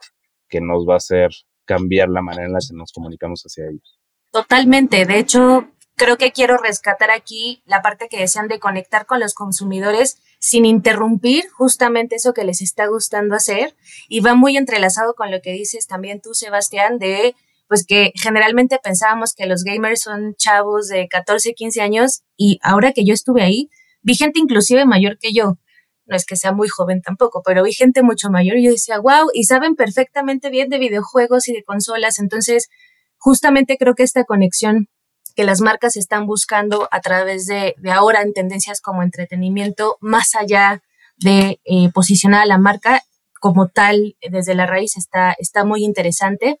que 0.48 0.60
nos 0.60 0.86
va 0.88 0.94
a 0.94 0.98
hacer 0.98 1.30
cambiar 1.64 2.08
la 2.08 2.22
manera 2.22 2.46
en 2.46 2.52
la 2.52 2.60
que 2.60 2.74
nos 2.76 2.92
comunicamos 2.92 3.42
hacia 3.42 3.66
ellos. 3.66 3.98
Totalmente. 4.30 5.04
De 5.04 5.18
hecho, 5.18 5.68
creo 5.96 6.16
que 6.16 6.32
quiero 6.32 6.56
rescatar 6.56 7.10
aquí 7.10 7.62
la 7.66 7.82
parte 7.82 8.08
que 8.08 8.18
desean 8.18 8.48
de 8.48 8.60
conectar 8.60 9.06
con 9.06 9.20
los 9.20 9.34
consumidores 9.34 10.20
sin 10.44 10.66
interrumpir 10.66 11.48
justamente 11.52 12.16
eso 12.16 12.34
que 12.34 12.44
les 12.44 12.60
está 12.60 12.86
gustando 12.86 13.34
hacer 13.34 13.74
y 14.10 14.20
va 14.20 14.34
muy 14.34 14.58
entrelazado 14.58 15.14
con 15.14 15.30
lo 15.30 15.40
que 15.40 15.52
dices 15.52 15.86
también 15.86 16.20
tú, 16.20 16.34
Sebastián, 16.34 16.98
de 16.98 17.34
pues 17.66 17.86
que 17.86 18.12
generalmente 18.14 18.78
pensábamos 18.78 19.32
que 19.32 19.46
los 19.46 19.64
gamers 19.64 20.02
son 20.02 20.34
chavos 20.34 20.88
de 20.88 21.08
14, 21.08 21.54
15 21.54 21.80
años 21.80 22.24
y 22.36 22.58
ahora 22.62 22.92
que 22.92 23.06
yo 23.06 23.14
estuve 23.14 23.42
ahí, 23.42 23.70
vi 24.02 24.16
gente 24.16 24.38
inclusive 24.38 24.84
mayor 24.84 25.16
que 25.18 25.32
yo. 25.32 25.56
No 26.04 26.14
es 26.14 26.26
que 26.26 26.36
sea 26.36 26.52
muy 26.52 26.68
joven 26.68 27.00
tampoco, 27.00 27.40
pero 27.42 27.62
vi 27.62 27.72
gente 27.72 28.02
mucho 28.02 28.28
mayor 28.28 28.58
y 28.58 28.64
yo 28.64 28.70
decía, 28.70 28.98
wow, 28.98 29.30
y 29.32 29.44
saben 29.44 29.76
perfectamente 29.76 30.50
bien 30.50 30.68
de 30.68 30.76
videojuegos 30.76 31.48
y 31.48 31.54
de 31.54 31.64
consolas. 31.64 32.18
Entonces, 32.18 32.68
justamente 33.16 33.78
creo 33.78 33.94
que 33.94 34.02
esta 34.02 34.24
conexión 34.24 34.88
que 35.34 35.44
las 35.44 35.60
marcas 35.60 35.96
están 35.96 36.26
buscando 36.26 36.88
a 36.90 37.00
través 37.00 37.46
de, 37.46 37.74
ahora 37.92 38.22
en 38.22 38.32
tendencias 38.32 38.80
como 38.80 39.02
entretenimiento, 39.02 39.98
más 40.00 40.34
allá 40.34 40.82
de 41.16 41.60
eh, 41.64 41.90
posicionar 41.92 42.42
a 42.42 42.46
la 42.46 42.58
marca 42.58 43.02
como 43.40 43.68
tal 43.68 44.16
desde 44.20 44.54
la 44.54 44.66
raíz 44.66 44.96
está, 44.96 45.34
está 45.38 45.64
muy 45.64 45.84
interesante. 45.84 46.60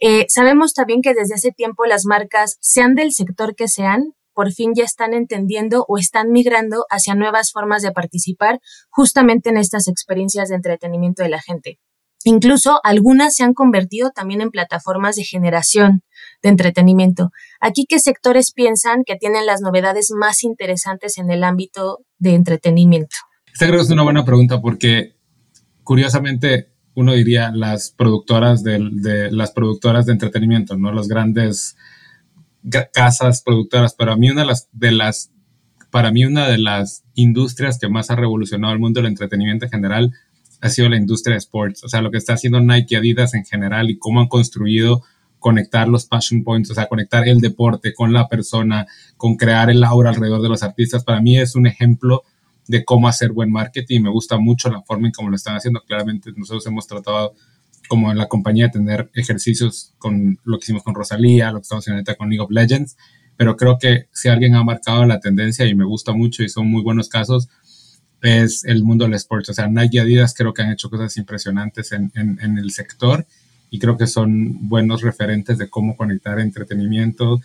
Eh, 0.00 0.26
sabemos 0.28 0.74
también 0.74 1.02
que 1.02 1.14
desde 1.14 1.34
hace 1.34 1.52
tiempo 1.52 1.84
las 1.86 2.06
marcas, 2.06 2.56
sean 2.60 2.94
del 2.94 3.12
sector 3.12 3.54
que 3.54 3.68
sean, 3.68 4.14
por 4.32 4.52
fin 4.52 4.72
ya 4.74 4.84
están 4.84 5.14
entendiendo 5.14 5.84
o 5.88 5.98
están 5.98 6.30
migrando 6.30 6.86
hacia 6.90 7.14
nuevas 7.14 7.52
formas 7.52 7.82
de 7.82 7.92
participar 7.92 8.60
justamente 8.90 9.50
en 9.50 9.56
estas 9.56 9.86
experiencias 9.86 10.48
de 10.48 10.56
entretenimiento 10.56 11.22
de 11.22 11.28
la 11.28 11.40
gente. 11.40 11.78
Incluso 12.24 12.80
algunas 12.84 13.36
se 13.36 13.44
han 13.44 13.52
convertido 13.52 14.10
también 14.10 14.40
en 14.40 14.50
plataformas 14.50 15.16
de 15.16 15.24
generación 15.24 16.02
de 16.44 16.50
entretenimiento. 16.50 17.32
Aquí, 17.58 17.86
¿qué 17.88 17.98
sectores 17.98 18.52
piensan 18.52 19.02
que 19.04 19.16
tienen 19.16 19.46
las 19.46 19.62
novedades 19.62 20.12
más 20.14 20.44
interesantes 20.44 21.18
en 21.18 21.30
el 21.30 21.42
ámbito 21.42 22.00
de 22.18 22.34
entretenimiento? 22.34 23.16
Esta 23.52 23.66
creo 23.66 23.78
que 23.78 23.84
es 23.84 23.90
una 23.90 24.02
buena 24.02 24.24
pregunta 24.24 24.60
porque, 24.60 25.16
curiosamente, 25.82 26.68
uno 26.94 27.14
diría 27.14 27.50
las 27.50 27.90
productoras 27.90 28.62
de, 28.62 28.78
las 29.32 29.52
productoras 29.52 30.06
de 30.06 30.12
entretenimiento, 30.12 30.76
¿no? 30.76 30.92
Las 30.92 31.08
grandes 31.08 31.76
casas 32.92 33.42
productoras, 33.42 33.94
pero 33.94 34.12
a 34.12 34.16
mí 34.16 34.30
una 34.30 34.42
de 34.42 34.46
las, 34.46 34.68
de 34.72 34.92
las, 34.92 35.32
para 35.90 36.12
mí 36.12 36.26
una 36.26 36.46
de 36.46 36.58
las 36.58 37.04
industrias 37.14 37.78
que 37.78 37.88
más 37.88 38.10
ha 38.10 38.16
revolucionado 38.16 38.72
el 38.74 38.80
mundo 38.80 39.00
del 39.00 39.08
entretenimiento 39.08 39.64
en 39.64 39.70
general 39.70 40.12
ha 40.60 40.68
sido 40.68 40.88
la 40.88 40.96
industria 40.96 41.34
de 41.34 41.38
sports, 41.38 41.84
o 41.84 41.88
sea, 41.88 42.00
lo 42.00 42.10
que 42.10 42.18
está 42.18 42.34
haciendo 42.34 42.60
Nike, 42.60 42.96
Adidas 42.96 43.34
en 43.34 43.44
general 43.44 43.90
y 43.90 43.98
cómo 43.98 44.20
han 44.20 44.28
construido 44.28 45.02
conectar 45.44 45.86
los 45.88 46.06
passion 46.06 46.42
points, 46.42 46.70
o 46.70 46.74
sea, 46.74 46.86
conectar 46.86 47.28
el 47.28 47.38
deporte 47.38 47.92
con 47.92 48.14
la 48.14 48.28
persona, 48.28 48.86
con 49.18 49.36
crear 49.36 49.68
el 49.68 49.84
aura 49.84 50.08
alrededor 50.08 50.40
de 50.40 50.48
los 50.48 50.62
artistas, 50.62 51.04
para 51.04 51.20
mí 51.20 51.36
es 51.36 51.54
un 51.54 51.66
ejemplo 51.66 52.22
de 52.66 52.82
cómo 52.82 53.08
hacer 53.08 53.30
buen 53.30 53.52
marketing. 53.52 54.00
Me 54.00 54.08
gusta 54.08 54.38
mucho 54.38 54.70
la 54.70 54.80
forma 54.80 55.08
en 55.08 55.12
cómo 55.12 55.28
lo 55.28 55.36
están 55.36 55.54
haciendo. 55.54 55.82
Claramente 55.86 56.30
nosotros 56.34 56.66
hemos 56.66 56.86
tratado 56.86 57.34
como 57.90 58.10
en 58.10 58.16
la 58.16 58.26
compañía 58.26 58.70
tener 58.70 59.10
ejercicios 59.12 59.92
con 59.98 60.38
lo 60.44 60.58
que 60.58 60.64
hicimos 60.64 60.82
con 60.82 60.94
Rosalía, 60.94 61.50
lo 61.50 61.58
que 61.58 61.64
estamos 61.64 61.84
haciendo 61.84 61.98
ahorita 61.98 62.14
con 62.14 62.30
League 62.30 62.42
of 62.42 62.50
Legends, 62.50 62.96
pero 63.36 63.58
creo 63.58 63.76
que 63.78 64.08
si 64.12 64.30
alguien 64.30 64.54
ha 64.54 64.64
marcado 64.64 65.04
la 65.04 65.20
tendencia 65.20 65.66
y 65.66 65.74
me 65.74 65.84
gusta 65.84 66.14
mucho 66.14 66.42
y 66.42 66.48
son 66.48 66.70
muy 66.70 66.82
buenos 66.82 67.10
casos, 67.10 67.50
es 68.22 68.64
el 68.64 68.82
mundo 68.82 69.04
del 69.04 69.12
sports. 69.12 69.50
O 69.50 69.52
sea, 69.52 69.68
Nike 69.68 69.98
y 69.98 70.00
Adidas 70.00 70.32
creo 70.32 70.54
que 70.54 70.62
han 70.62 70.72
hecho 70.72 70.88
cosas 70.88 71.14
impresionantes 71.18 71.92
en, 71.92 72.10
en, 72.14 72.56
el 72.56 72.70
sector 72.70 73.26
y 73.74 73.78
creo 73.80 73.96
que 73.96 74.06
son 74.06 74.68
buenos 74.68 75.02
referentes 75.02 75.58
de 75.58 75.68
cómo 75.68 75.96
conectar 75.96 76.38
entretenimiento, 76.38 77.40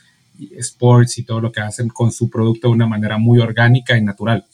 sports 0.59 1.17
y 1.17 1.23
todo 1.23 1.41
lo 1.41 1.51
que 1.51 1.59
hacen 1.59 1.89
con 1.89 2.11
su 2.11 2.29
producto 2.29 2.67
de 2.67 2.75
una 2.75 2.85
manera 2.85 3.17
muy 3.17 3.39
orgánica 3.39 3.97
y 3.97 4.03
natural. 4.03 4.45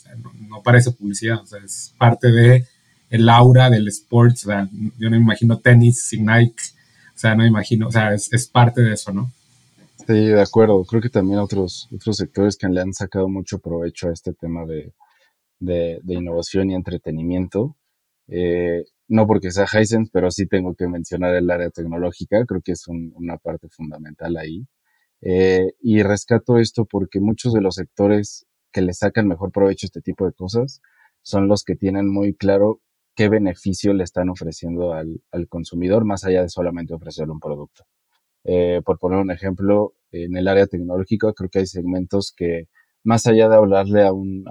no, 0.48 0.64
parece 0.64 0.92
publicidad, 0.92 1.42
o 1.42 1.46
sea, 1.46 1.60
es 1.60 1.94
parte 1.98 2.32
de 2.32 2.64
el 3.10 3.28
aura 3.28 3.70
del 3.70 3.90
sports. 3.90 4.48
Yo 4.98 5.10
no 5.10 5.18
me 5.18 5.18
imagino 5.18 5.60
tenis 5.60 6.02
sin 6.02 6.28
Nike, 6.28 6.64
o 7.14 7.18
sea, 7.18 7.36
no 7.36 7.44
me 7.44 7.50
imagino, 7.50 7.90
o 7.90 7.92
sea, 7.92 8.14
es, 8.14 8.32
es 8.32 8.48
parte 8.48 8.82
de 8.82 8.94
eso, 8.94 9.12
¿no? 9.12 9.34
Sí, 10.08 10.14
de 10.14 10.42
acuerdo. 10.42 10.82
Creo 10.86 11.02
que 11.02 11.10
también 11.10 11.40
otros, 11.40 11.90
otros 11.94 12.16
sectores 12.16 12.56
que 12.56 12.70
le 12.70 12.80
han 12.80 12.94
sacado 12.94 13.28
mucho 13.28 13.60
provecho 13.60 14.08
a 14.08 14.14
este 14.14 14.32
tema 14.32 14.66
de, 14.66 14.94
de, 15.60 16.00
innovación 16.08 16.72
y 16.72 16.76
entretenimiento. 16.76 17.76
Eh, 18.30 18.86
no 19.08 19.28
porque 19.28 19.52
sea 19.52 19.66
Hisense, 19.66 20.10
pero 20.12 20.32
sí 20.32 20.48
tengo 20.48 20.76
que 20.76 20.88
mencionar 20.88 21.36
el 21.36 21.50
área 21.50 21.70
tecnológica, 21.70 22.46
creo 22.46 22.62
que 22.62 22.74
es 22.74 22.88
una 22.88 23.38
parte 23.38 23.70
fundamental 23.70 24.38
ahí. 24.38 24.66
Eh, 25.22 25.74
y 25.82 26.04
rescato 26.04 26.58
esto 26.60 26.86
porque 26.86 27.20
muchos 27.20 27.54
de 27.54 27.62
los 27.62 27.76
sectores 27.76 28.46
que 28.72 28.82
le 28.82 28.94
sacan 28.94 29.28
mejor 29.28 29.52
provecho 29.52 29.86
a 29.86 29.88
este 29.88 30.02
tipo 30.02 30.26
de 30.26 30.34
cosas 30.34 30.82
son 31.22 31.48
los 31.48 31.64
que 31.64 31.76
tienen 31.76 32.12
muy 32.12 32.36
claro 32.36 32.82
qué 33.16 33.30
beneficio 33.30 33.94
le 33.94 34.04
están 34.04 34.30
ofreciendo 34.30 34.94
al, 34.94 35.22
consumidor 35.50 36.06
más 36.06 36.26
allá 36.26 36.42
de 36.42 36.50
solamente 36.50 36.94
ofrecerle 36.94 37.34
un 37.34 37.40
producto. 37.40 37.86
Eh, 38.44 38.82
por 38.86 39.00
poner 39.00 39.20
un 39.20 39.32
ejemplo, 39.32 39.94
en 40.12 40.38
el 40.38 40.48
área 40.48 40.68
tecnológica 40.68 41.34
creo 41.34 41.50
que 41.50 41.60
hay 41.60 41.68
segmentos 41.68 42.34
que 42.36 42.68
más 43.04 43.26
allá 43.28 43.50
de 43.50 43.56
hablarle 43.56 44.06
a 44.06 44.14
un, 44.14 44.44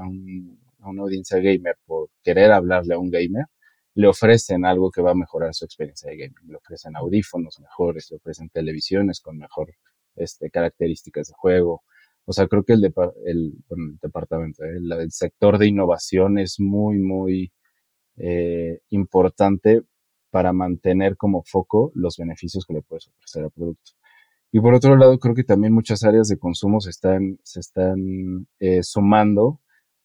a 0.81 0.89
una 0.89 1.03
audiencia 1.03 1.39
gamer 1.39 1.77
por 1.87 2.09
querer 2.23 2.53
hablarle 2.53 2.95
a 2.95 2.99
un 2.99 3.11
gamer, 3.11 3.47
le 3.95 4.09
ofrecen 4.09 4.65
algo 4.65 4.91
que 4.91 5.01
va 5.01 5.13
a 5.13 5.15
mejorar 5.15 5.55
su 5.55 5.65
experiencia 5.65 6.11
de 6.11 6.17
gaming. 6.17 6.49
Le 6.49 6.57
ofrecen 6.57 6.97
audífonos 6.97 7.61
mejores, 7.61 8.11
le 8.11 8.17
ofrecen 8.17 8.51
televisiones 8.51 9.21
con 9.21 9.39
mejor 9.39 9.75
este, 10.17 10.51
características 10.51 11.29
de 11.29 11.35
juego. 11.37 11.83
O 12.27 12.33
sea, 12.33 12.49
creo 12.49 12.65
que 12.65 12.73
el, 12.73 12.93
el, 13.27 13.53
departamento, 14.01 14.65
el, 14.65 15.13
sector 15.13 15.59
de 15.59 15.69
innovación 15.69 16.39
es 16.39 16.59
muy, 16.59 16.99
muy 16.99 17.53
eh, 18.17 18.81
importante 18.91 19.83
para 20.31 20.53
mantener 20.53 21.17
como 21.17 21.43
foco 21.45 21.93
los 21.95 22.17
beneficios 22.17 22.65
que 22.67 22.75
le 22.75 22.83
puedes 22.83 23.09
ofrecer 23.09 23.45
al 23.45 23.51
producto. 23.53 23.93
Y 24.51 24.61
por 24.61 24.75
otro 24.75 24.97
lado, 24.97 25.19
creo 25.19 25.35
que 25.35 25.45
también 25.45 25.73
muchas 25.73 26.03
áreas 26.05 26.29
de 26.29 26.39
consumo 26.39 26.81
se 26.81 26.91
están, 26.91 27.39
se 27.45 27.61
están 27.61 28.49
eh, 28.59 28.83
sumando 28.83 29.61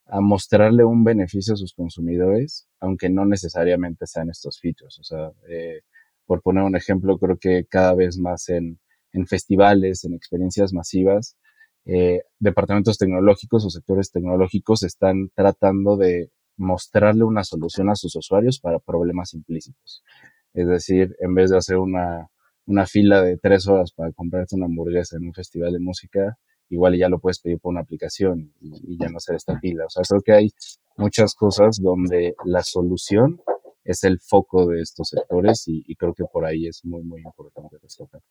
a 0.10 0.22
mostrarle 0.22 0.84
un 0.84 1.04
beneficio 1.04 1.54
a 1.54 1.58
sus 1.58 1.74
consumidores, 1.74 2.68
aunque 2.80 3.10
no 3.10 3.25
necesariamente 3.25 4.08
sean 4.08 4.30
estos 4.30 4.60
features. 4.60 5.00
O 5.00 5.04
sea, 5.04 5.32
eh, 5.50 5.82
por 6.25 6.42
poner 6.42 6.63
un 6.63 6.75
ejemplo, 6.75 7.18
creo 7.18 7.38
que 7.38 7.66
cada 7.66 7.94
vez 7.94 8.18
más 8.18 8.50
en, 8.50 8.80
en 9.13 9.28
festivales, 9.28 10.04
en 10.06 10.13
experiencias 10.13 10.74
masivas, 10.74 11.38
eh, 11.86 12.22
departamentos 12.39 12.98
tecnológicos 12.98 13.66
o 13.66 13.70
sectores 13.70 14.12
tecnológicos 14.12 14.84
están 14.84 15.30
tratando 15.34 15.98
de 15.98 16.32
mostrarle 16.58 17.24
una 17.24 17.44
solución 17.44 17.89
a 17.89 17.96
sus 17.96 18.16
usuarios 18.16 18.60
para 18.60 18.80
problemas 18.80 19.34
implícitos. 19.34 20.04
Es 20.54 20.68
decir, 20.68 21.16
en 21.20 21.34
vez 21.36 21.51
de 21.51 21.58
hacer 21.58 21.78
una, 21.78 22.30
una 22.66 22.86
fila 22.86 23.22
de 23.22 23.38
tres 23.38 23.68
horas 23.68 23.92
para 23.92 24.12
comprarte 24.12 24.56
una 24.56 24.66
hamburguesa 24.66 25.18
en 25.18 25.28
un 25.28 25.34
festival 25.34 25.74
de 25.74 25.80
música, 25.80 26.38
igual 26.70 26.98
ya 26.98 27.10
lo 27.10 27.20
puedes 27.20 27.40
pedir 27.40 27.60
por 27.60 27.72
una 27.72 27.82
aplicación 27.82 28.54
y, 28.62 28.98
ya 28.98 29.10
no 29.10 29.18
hacer 29.18 29.36
esta 29.36 29.60
fila. 29.60 29.86
O 29.86 29.90
sea, 29.90 30.04
creo 30.08 30.22
que 30.22 30.34
hay 30.34 30.50
muchas 30.98 31.34
cosas 31.36 31.78
donde 31.82 32.36
la 32.46 32.64
solución 32.64 33.42
es 33.84 34.04
el 34.04 34.20
foco 34.20 34.68
de 34.68 34.82
estos 34.82 35.10
sectores 35.10 35.68
y, 35.68 35.84
y 35.88 35.96
creo 35.96 36.14
que 36.14 36.26
por 36.26 36.46
ahí 36.46 36.68
es 36.68 36.86
muy, 36.86 37.04
muy 37.04 37.22
importante 37.22 37.78
resaltar. 37.82 38.22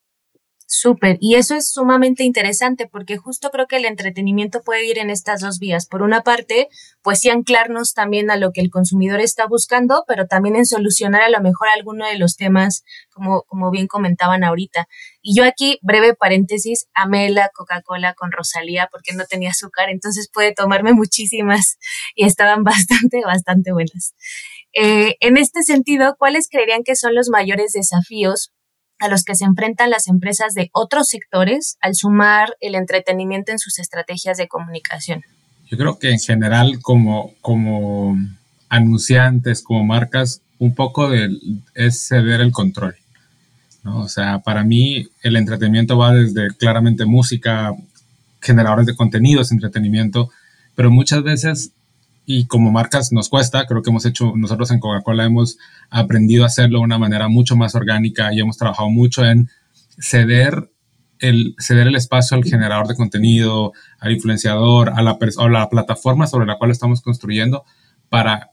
Súper, 0.70 1.16
y 1.18 1.36
eso 1.36 1.54
es 1.54 1.72
sumamente 1.72 2.24
interesante 2.24 2.86
porque 2.86 3.16
justo 3.16 3.48
creo 3.48 3.66
que 3.66 3.76
el 3.76 3.86
entretenimiento 3.86 4.60
puede 4.60 4.84
ir 4.84 4.98
en 4.98 5.08
estas 5.08 5.40
dos 5.40 5.58
vías. 5.58 5.86
Por 5.86 6.02
una 6.02 6.20
parte, 6.20 6.68
pues 7.00 7.20
sí 7.20 7.30
anclarnos 7.30 7.94
también 7.94 8.30
a 8.30 8.36
lo 8.36 8.52
que 8.52 8.60
el 8.60 8.68
consumidor 8.68 9.20
está 9.20 9.46
buscando, 9.46 10.04
pero 10.06 10.26
también 10.26 10.56
en 10.56 10.66
solucionar 10.66 11.22
a 11.22 11.30
lo 11.30 11.40
mejor 11.40 11.68
alguno 11.68 12.06
de 12.06 12.18
los 12.18 12.36
temas, 12.36 12.84
como, 13.10 13.44
como 13.44 13.70
bien 13.70 13.86
comentaban 13.86 14.44
ahorita. 14.44 14.88
Y 15.22 15.34
yo 15.38 15.46
aquí, 15.46 15.78
breve 15.80 16.12
paréntesis, 16.14 16.86
amé 16.92 17.30
la 17.30 17.48
Coca-Cola 17.48 18.12
con 18.12 18.30
Rosalía 18.30 18.90
porque 18.92 19.14
no 19.14 19.24
tenía 19.24 19.52
azúcar, 19.52 19.88
entonces 19.88 20.28
puede 20.30 20.52
tomarme 20.52 20.92
muchísimas 20.92 21.78
y 22.14 22.26
estaban 22.26 22.62
bastante, 22.64 23.22
bastante 23.24 23.72
buenas. 23.72 24.12
Eh, 24.74 25.16
en 25.20 25.38
este 25.38 25.62
sentido, 25.62 26.16
¿cuáles 26.18 26.46
creerían 26.50 26.84
que 26.84 26.94
son 26.94 27.14
los 27.14 27.30
mayores 27.30 27.72
desafíos 27.72 28.52
a 28.98 29.08
los 29.08 29.24
que 29.24 29.34
se 29.34 29.44
enfrentan 29.44 29.90
las 29.90 30.08
empresas 30.08 30.54
de 30.54 30.70
otros 30.72 31.08
sectores 31.08 31.76
al 31.80 31.94
sumar 31.94 32.54
el 32.60 32.74
entretenimiento 32.74 33.52
en 33.52 33.58
sus 33.58 33.78
estrategias 33.78 34.36
de 34.36 34.48
comunicación? 34.48 35.22
Yo 35.66 35.76
creo 35.76 35.98
que 35.98 36.10
en 36.10 36.18
general 36.18 36.80
como, 36.80 37.34
como 37.40 38.16
anunciantes, 38.68 39.62
como 39.62 39.84
marcas, 39.84 40.42
un 40.58 40.74
poco 40.74 41.08
de, 41.10 41.30
es 41.74 42.08
ceder 42.08 42.40
el 42.40 42.52
control. 42.52 42.96
¿no? 43.84 44.00
O 44.00 44.08
sea, 44.08 44.40
para 44.40 44.64
mí 44.64 45.08
el 45.22 45.36
entretenimiento 45.36 45.96
va 45.96 46.12
desde 46.12 46.48
claramente 46.56 47.04
música, 47.04 47.72
generadores 48.40 48.86
de 48.86 48.96
contenidos, 48.96 49.52
entretenimiento, 49.52 50.30
pero 50.74 50.90
muchas 50.90 51.22
veces 51.22 51.72
y 52.30 52.44
como 52.44 52.70
marcas 52.70 53.10
nos 53.10 53.30
cuesta, 53.30 53.64
creo 53.64 53.80
que 53.80 53.88
hemos 53.88 54.04
hecho, 54.04 54.34
nosotros 54.36 54.70
en 54.70 54.80
Coca-Cola 54.80 55.24
hemos 55.24 55.56
aprendido 55.88 56.44
a 56.44 56.48
hacerlo 56.48 56.80
de 56.80 56.84
una 56.84 56.98
manera 56.98 57.26
mucho 57.28 57.56
más 57.56 57.74
orgánica 57.74 58.34
y 58.34 58.40
hemos 58.40 58.58
trabajado 58.58 58.90
mucho 58.90 59.24
en 59.24 59.48
ceder 59.98 60.70
el, 61.20 61.54
ceder 61.58 61.86
el 61.86 61.96
espacio 61.96 62.36
al 62.36 62.44
generador 62.44 62.86
de 62.86 62.96
contenido, 62.96 63.72
al 63.98 64.12
influenciador, 64.12 64.90
a 64.94 65.00
la, 65.00 65.16
a 65.38 65.48
la 65.48 65.70
plataforma 65.70 66.26
sobre 66.26 66.44
la 66.44 66.58
cual 66.58 66.70
estamos 66.70 67.00
construyendo 67.00 67.64
para 68.10 68.50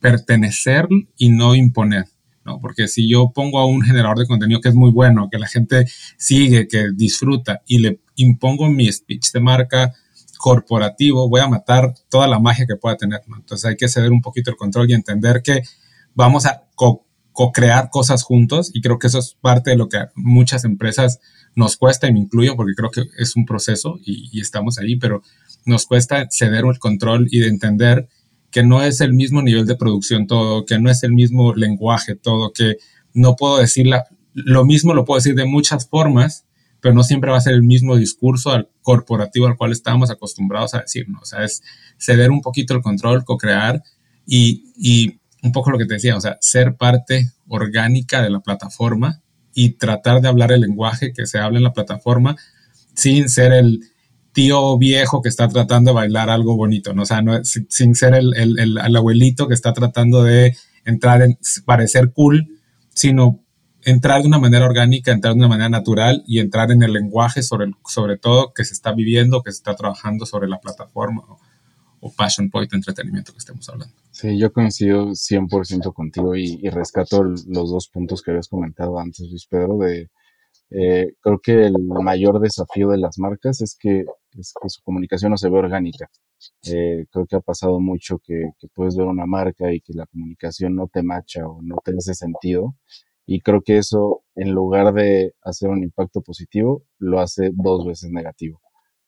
pertenecer 0.00 0.88
y 1.16 1.28
no 1.28 1.54
imponer. 1.54 2.06
¿no? 2.44 2.58
Porque 2.58 2.88
si 2.88 3.08
yo 3.08 3.30
pongo 3.32 3.60
a 3.60 3.66
un 3.66 3.82
generador 3.82 4.18
de 4.18 4.26
contenido 4.26 4.60
que 4.60 4.70
es 4.70 4.74
muy 4.74 4.90
bueno, 4.90 5.28
que 5.30 5.38
la 5.38 5.46
gente 5.46 5.86
sigue, 6.16 6.66
que 6.66 6.88
disfruta 6.92 7.62
y 7.64 7.78
le 7.78 8.00
impongo 8.16 8.68
mi 8.68 8.90
speech 8.90 9.30
de 9.30 9.38
marca, 9.38 9.94
corporativo, 10.42 11.28
voy 11.28 11.40
a 11.40 11.46
matar 11.46 11.94
toda 12.10 12.26
la 12.26 12.40
magia 12.40 12.66
que 12.66 12.74
pueda 12.74 12.96
tener. 12.96 13.20
Entonces 13.28 13.64
hay 13.64 13.76
que 13.76 13.88
ceder 13.88 14.10
un 14.10 14.20
poquito 14.20 14.50
el 14.50 14.56
control 14.56 14.90
y 14.90 14.94
entender 14.94 15.40
que 15.40 15.62
vamos 16.16 16.46
a 16.46 16.64
co-crear 16.74 17.90
cosas 17.90 18.24
juntos 18.24 18.72
y 18.74 18.80
creo 18.80 18.98
que 18.98 19.06
eso 19.06 19.20
es 19.20 19.36
parte 19.40 19.70
de 19.70 19.76
lo 19.76 19.88
que 19.88 19.98
muchas 20.16 20.64
empresas 20.64 21.20
nos 21.54 21.76
cuesta 21.76 22.08
y 22.08 22.12
me 22.12 22.18
incluyo 22.18 22.56
porque 22.56 22.74
creo 22.74 22.90
que 22.90 23.04
es 23.18 23.36
un 23.36 23.46
proceso 23.46 24.00
y, 24.04 24.40
estamos 24.40 24.80
ahí, 24.80 24.96
pero 24.96 25.22
nos 25.64 25.86
cuesta 25.86 26.26
ceder 26.28 26.64
el 26.64 26.80
control 26.80 27.28
y 27.30 27.38
de 27.38 27.46
entender 27.46 28.08
que 28.50 28.64
no 28.64 28.82
es 28.82 29.00
el 29.00 29.14
mismo 29.14 29.42
nivel 29.42 29.64
de 29.66 29.76
producción 29.76 30.26
todo, 30.26 30.66
que 30.66 30.80
no 30.80 30.90
es 30.90 31.04
el 31.04 31.12
mismo 31.12 31.54
lenguaje 31.54 32.16
todo, 32.16 32.52
que 32.52 32.78
no 33.14 33.36
puedo 33.36 33.58
decir 33.58 33.86
lo 34.34 34.64
mismo, 34.64 34.92
lo 34.92 35.04
puedo 35.04 35.18
decir 35.18 35.36
de 35.36 35.44
muchas 35.44 35.88
formas 35.88 36.46
pero 36.82 36.94
no 36.94 37.04
siempre 37.04 37.30
va 37.30 37.38
a 37.38 37.40
ser 37.40 37.54
el 37.54 37.62
mismo 37.62 37.96
discurso 37.96 38.50
al 38.50 38.68
corporativo 38.82 39.46
al 39.46 39.56
cual 39.56 39.70
estamos 39.70 40.10
acostumbrados 40.10 40.74
a 40.74 40.80
decir, 40.80 41.08
¿no? 41.08 41.20
O 41.20 41.24
sea, 41.24 41.44
es 41.44 41.62
ceder 41.96 42.32
un 42.32 42.42
poquito 42.42 42.74
el 42.74 42.82
control, 42.82 43.24
co-crear 43.24 43.82
y, 44.26 44.64
y 44.76 45.20
un 45.42 45.52
poco 45.52 45.70
lo 45.70 45.78
que 45.78 45.86
te 45.86 45.94
decía, 45.94 46.16
o 46.16 46.20
sea, 46.20 46.38
ser 46.40 46.74
parte 46.76 47.30
orgánica 47.46 48.20
de 48.20 48.30
la 48.30 48.40
plataforma 48.40 49.22
y 49.54 49.70
tratar 49.74 50.20
de 50.20 50.28
hablar 50.28 50.50
el 50.50 50.62
lenguaje 50.62 51.12
que 51.12 51.24
se 51.24 51.38
habla 51.38 51.58
en 51.58 51.64
la 51.64 51.72
plataforma 51.72 52.36
sin 52.94 53.28
ser 53.28 53.52
el 53.52 53.80
tío 54.32 54.76
viejo 54.76 55.22
que 55.22 55.28
está 55.28 55.46
tratando 55.46 55.90
de 55.92 55.94
bailar 55.94 56.30
algo 56.30 56.56
bonito, 56.56 56.94
¿no? 56.94 57.02
O 57.02 57.06
sea, 57.06 57.22
no, 57.22 57.38
sin 57.44 57.94
ser 57.94 58.14
el, 58.14 58.34
el, 58.34 58.58
el, 58.58 58.96
abuelito 58.96 59.46
que 59.46 59.54
está 59.54 59.72
tratando 59.72 60.24
de 60.24 60.56
entrar 60.84 61.22
en 61.22 61.38
parecer 61.64 62.12
cool, 62.12 62.48
sino 62.92 63.40
entrar 63.84 64.22
de 64.22 64.28
una 64.28 64.38
manera 64.38 64.66
orgánica, 64.66 65.12
entrar 65.12 65.34
de 65.34 65.40
una 65.40 65.48
manera 65.48 65.68
natural 65.68 66.22
y 66.26 66.40
entrar 66.40 66.70
en 66.70 66.82
el 66.82 66.92
lenguaje 66.92 67.42
sobre, 67.42 67.70
sobre 67.86 68.16
todo 68.16 68.52
que 68.52 68.64
se 68.64 68.74
está 68.74 68.92
viviendo, 68.92 69.42
que 69.42 69.52
se 69.52 69.58
está 69.58 69.74
trabajando 69.74 70.26
sobre 70.26 70.48
la 70.48 70.60
plataforma 70.60 71.22
o, 72.00 72.12
Passion 72.16 72.50
Point 72.50 72.72
entretenimiento 72.74 73.32
que 73.32 73.38
estemos 73.38 73.68
hablando. 73.68 73.94
Sí, 74.10 74.36
yo 74.36 74.52
coincido 74.52 75.10
100% 75.10 75.94
contigo 75.94 76.34
y, 76.34 76.58
y, 76.60 76.68
rescato 76.68 77.22
los 77.22 77.46
dos 77.46 77.88
puntos 77.88 78.22
que 78.22 78.32
habías 78.32 78.48
comentado 78.48 78.98
antes, 78.98 79.28
Luis 79.30 79.46
Pedro, 79.46 79.78
de 79.78 80.10
eh, 80.74 81.14
creo 81.20 81.38
que 81.38 81.66
el 81.66 81.74
mayor 81.78 82.40
desafío 82.40 82.88
de 82.88 82.98
las 82.98 83.18
marcas 83.18 83.60
es 83.60 83.76
que, 83.78 84.04
su 84.40 84.82
comunicación 84.82 85.30
no 85.30 85.36
se 85.36 85.50
ve 85.50 85.58
orgánica. 85.58 86.08
Eh, 86.64 87.04
creo 87.10 87.26
que 87.26 87.36
ha 87.36 87.40
pasado 87.40 87.78
mucho 87.78 88.18
que, 88.18 88.52
que, 88.58 88.68
puedes 88.74 88.96
ver 88.96 89.06
una 89.06 89.26
marca 89.26 89.72
y 89.72 89.80
que 89.80 89.92
la 89.92 90.06
comunicación 90.06 90.74
no 90.74 90.88
te 90.88 91.02
macha 91.02 91.46
o 91.46 91.60
no 91.62 91.76
te 91.84 91.92
hace 91.92 92.14
sentido 92.14 92.74
y 93.26 93.40
creo 93.40 93.62
que 93.62 93.78
eso, 93.78 94.24
en 94.34 94.52
lugar 94.52 94.92
de 94.94 95.34
hacer 95.42 95.68
un 95.70 95.82
impacto 95.82 96.22
positivo, 96.22 96.82
lo 96.98 97.20
hace 97.20 97.50
dos 97.52 97.86
veces 97.86 98.10
negativo. 98.10 98.60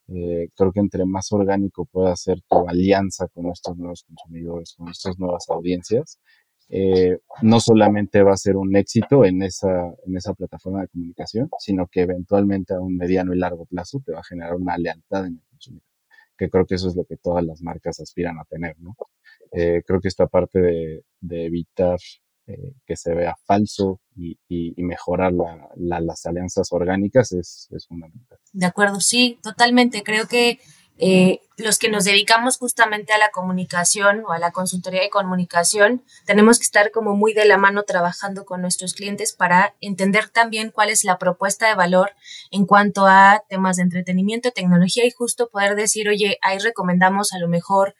Eh, 0.09 0.49
creo 0.55 0.73
que 0.73 0.81
entre 0.81 1.07
más 1.07 1.33
orgánico 1.33 1.87
pueda 1.87 2.15
ser 2.17 2.41
tu 2.49 2.69
alianza 2.69 3.27
con 3.29 3.47
estos 3.47 3.77
nuevos 3.77 4.05
consumidores, 4.05 4.75
con 4.77 4.89
estas 4.89 5.19
nuevas 5.19 5.49
audiencias, 5.49 6.21
eh, 6.69 7.19
no 7.43 7.61
solamente 7.61 8.23
va 8.23 8.33
a 8.33 8.37
ser 8.37 8.57
un 8.57 8.75
éxito 8.77 9.25
en 9.25 9.43
esa, 9.43 9.95
en 10.07 10.17
esa 10.17 10.35
plataforma 10.35 10.83
de 10.83 10.89
comunicación, 10.89 11.51
sino 11.59 11.87
que 11.89 12.03
eventualmente 12.03 12.75
a 12.75 12.81
un 12.81 12.97
mediano 12.97 13.35
y 13.35 13.39
largo 13.39 13.67
plazo 13.67 14.01
te 14.05 14.13
va 14.13 14.21
a 14.21 14.25
generar 14.25 14.55
una 14.55 14.77
lealtad 14.79 15.27
en 15.27 15.35
el 15.35 15.43
consumidor, 15.51 15.85
que 16.39 16.49
creo 16.51 16.67
que 16.67 16.77
eso 16.77 16.89
es 16.89 16.97
lo 16.97 17.05
que 17.05 17.17
todas 17.17 17.45
las 17.45 17.63
marcas 17.63 18.01
aspiran 18.01 18.39
a 18.39 18.45
tener, 18.45 18.77
¿no? 18.81 18.97
Eh, 19.53 19.83
creo 19.87 20.01
que 20.01 20.09
esta 20.09 20.27
parte 20.27 20.61
de, 20.61 21.05
de 21.21 21.47
evitar 21.47 21.99
eh, 22.47 22.75
que 22.87 22.97
se 22.97 23.15
vea 23.15 23.35
falso 23.47 24.01
y, 24.15 24.37
mejorar 24.77 25.33
las 25.77 26.27
alianzas 26.27 26.69
orgánicas 26.73 27.33
es, 27.33 27.69
fundamental. 27.89 28.39
De 28.53 28.67
acuerdo, 28.67 29.01
sí, 29.01 29.39
totalmente. 29.43 30.03
Creo 30.03 30.29
que 30.29 30.59
eh, 30.99 31.41
los 31.57 31.79
que 31.79 31.89
nos 31.89 32.05
dedicamos 32.05 32.59
justamente 32.59 33.13
a 33.13 33.19
la 33.19 33.31
comunicación 33.31 34.25
o 34.27 34.33
a 34.33 34.39
la 34.39 34.53
consultoría 34.53 35.01
de 35.01 35.11
comunicación, 35.11 36.05
tenemos 36.27 36.59
que 36.59 36.65
estar 36.65 36.91
como 36.91 37.17
muy 37.17 37.33
de 37.33 37.47
la 37.47 37.57
mano 37.57 37.85
trabajando 37.85 38.45
con 38.45 38.61
nuestros 38.61 38.93
clientes 38.93 39.33
para 39.33 39.75
entender 39.81 40.29
también 40.29 40.71
cuál 40.71 40.91
es 40.91 41.03
la 41.03 41.19
propuesta 41.19 41.67
de 41.67 41.75
valor 41.75 42.13
en 42.51 42.67
cuanto 42.67 43.07
a 43.07 43.43
temas 43.49 43.77
de 43.77 43.85
entretenimiento, 43.85 44.51
tecnología 44.51 45.07
y 45.07 45.11
justo 45.11 45.49
poder 45.49 45.77
decir, 45.77 46.09
oye, 46.09 46.39
ahí 46.43 46.59
recomendamos 46.59 47.33
a 47.33 47.39
lo 47.39 47.49
mejor 47.49 47.95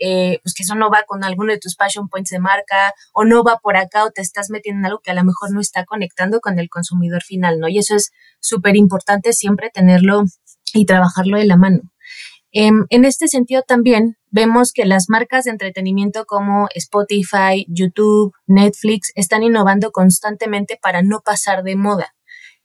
eh, 0.00 0.40
pues 0.42 0.54
que 0.54 0.62
eso 0.62 0.74
no 0.74 0.90
va 0.90 1.04
con 1.06 1.22
alguno 1.24 1.52
de 1.52 1.58
tus 1.58 1.76
passion 1.76 2.08
points 2.08 2.30
de 2.30 2.40
marca 2.40 2.94
o 3.12 3.24
no 3.24 3.44
va 3.44 3.58
por 3.62 3.76
acá 3.76 4.04
o 4.04 4.10
te 4.10 4.22
estás 4.22 4.48
metiendo 4.50 4.80
en 4.80 4.86
algo 4.86 5.00
que 5.00 5.10
a 5.10 5.14
lo 5.14 5.24
mejor 5.24 5.52
no 5.52 5.60
está 5.60 5.84
conectando 5.84 6.40
con 6.40 6.58
el 6.58 6.70
consumidor 6.70 7.22
final, 7.22 7.60
¿no? 7.60 7.68
Y 7.68 7.78
eso 7.78 7.94
es 7.94 8.10
súper 8.40 8.76
importante 8.76 9.32
siempre 9.32 9.70
tenerlo 9.72 10.24
y 10.72 10.86
trabajarlo 10.86 11.36
de 11.36 11.44
la 11.44 11.56
mano. 11.56 11.82
Em, 12.52 12.86
en 12.88 13.04
este 13.04 13.28
sentido 13.28 13.62
también 13.62 14.16
vemos 14.30 14.72
que 14.72 14.84
las 14.84 15.08
marcas 15.08 15.44
de 15.44 15.52
entretenimiento 15.52 16.24
como 16.24 16.68
Spotify, 16.74 17.64
YouTube, 17.68 18.32
Netflix 18.46 19.12
están 19.14 19.44
innovando 19.44 19.92
constantemente 19.92 20.78
para 20.80 21.02
no 21.02 21.20
pasar 21.20 21.62
de 21.62 21.76
moda. 21.76 22.14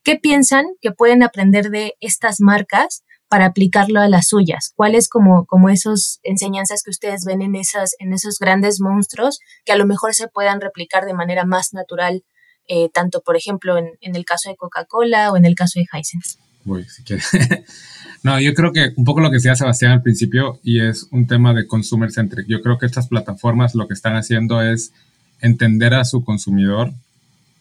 ¿Qué 0.02 0.16
piensan 0.16 0.66
que 0.80 0.90
pueden 0.90 1.22
aprender 1.22 1.70
de 1.70 1.94
estas 2.00 2.40
marcas 2.40 3.04
para 3.28 3.46
aplicarlo 3.46 4.00
a 4.00 4.08
las 4.08 4.28
suyas? 4.28 4.72
¿Cuáles 4.74 5.08
como, 5.08 5.46
como 5.46 5.68
esas 5.68 6.20
enseñanzas 6.22 6.82
que 6.82 6.90
ustedes 6.90 7.24
ven 7.24 7.42
en, 7.42 7.54
esas, 7.54 7.94
en 7.98 8.12
esos 8.12 8.38
grandes 8.38 8.80
monstruos 8.80 9.40
que 9.64 9.72
a 9.72 9.76
lo 9.76 9.86
mejor 9.86 10.14
se 10.14 10.28
puedan 10.28 10.60
replicar 10.60 11.04
de 11.04 11.14
manera 11.14 11.44
más 11.44 11.72
natural, 11.72 12.24
eh, 12.68 12.88
tanto 12.92 13.22
por 13.22 13.36
ejemplo 13.36 13.78
en, 13.78 13.96
el 14.00 14.24
caso 14.24 14.50
de 14.50 14.56
Coca-Cola 14.56 15.32
o 15.32 15.36
en 15.36 15.44
el 15.44 15.54
caso 15.54 15.80
de 15.80 15.86
Hisense? 15.92 16.38
Voy, 16.64 16.84
si 16.84 17.04
no, 18.24 18.40
yo 18.40 18.52
creo 18.54 18.72
que 18.72 18.92
un 18.96 19.04
poco 19.04 19.20
lo 19.20 19.30
que 19.30 19.36
decía 19.36 19.54
Sebastián 19.54 19.92
al 19.92 20.02
principio 20.02 20.58
y 20.64 20.80
es 20.80 21.06
un 21.12 21.28
tema 21.28 21.54
de 21.54 21.66
consumer 21.66 22.10
centric. 22.10 22.46
Yo 22.48 22.60
creo 22.60 22.78
que 22.78 22.86
estas 22.86 23.06
plataformas 23.06 23.76
lo 23.76 23.86
que 23.86 23.94
están 23.94 24.16
haciendo 24.16 24.60
es 24.62 24.92
entender 25.40 25.94
a 25.94 26.04
su 26.04 26.24
consumidor, 26.24 26.92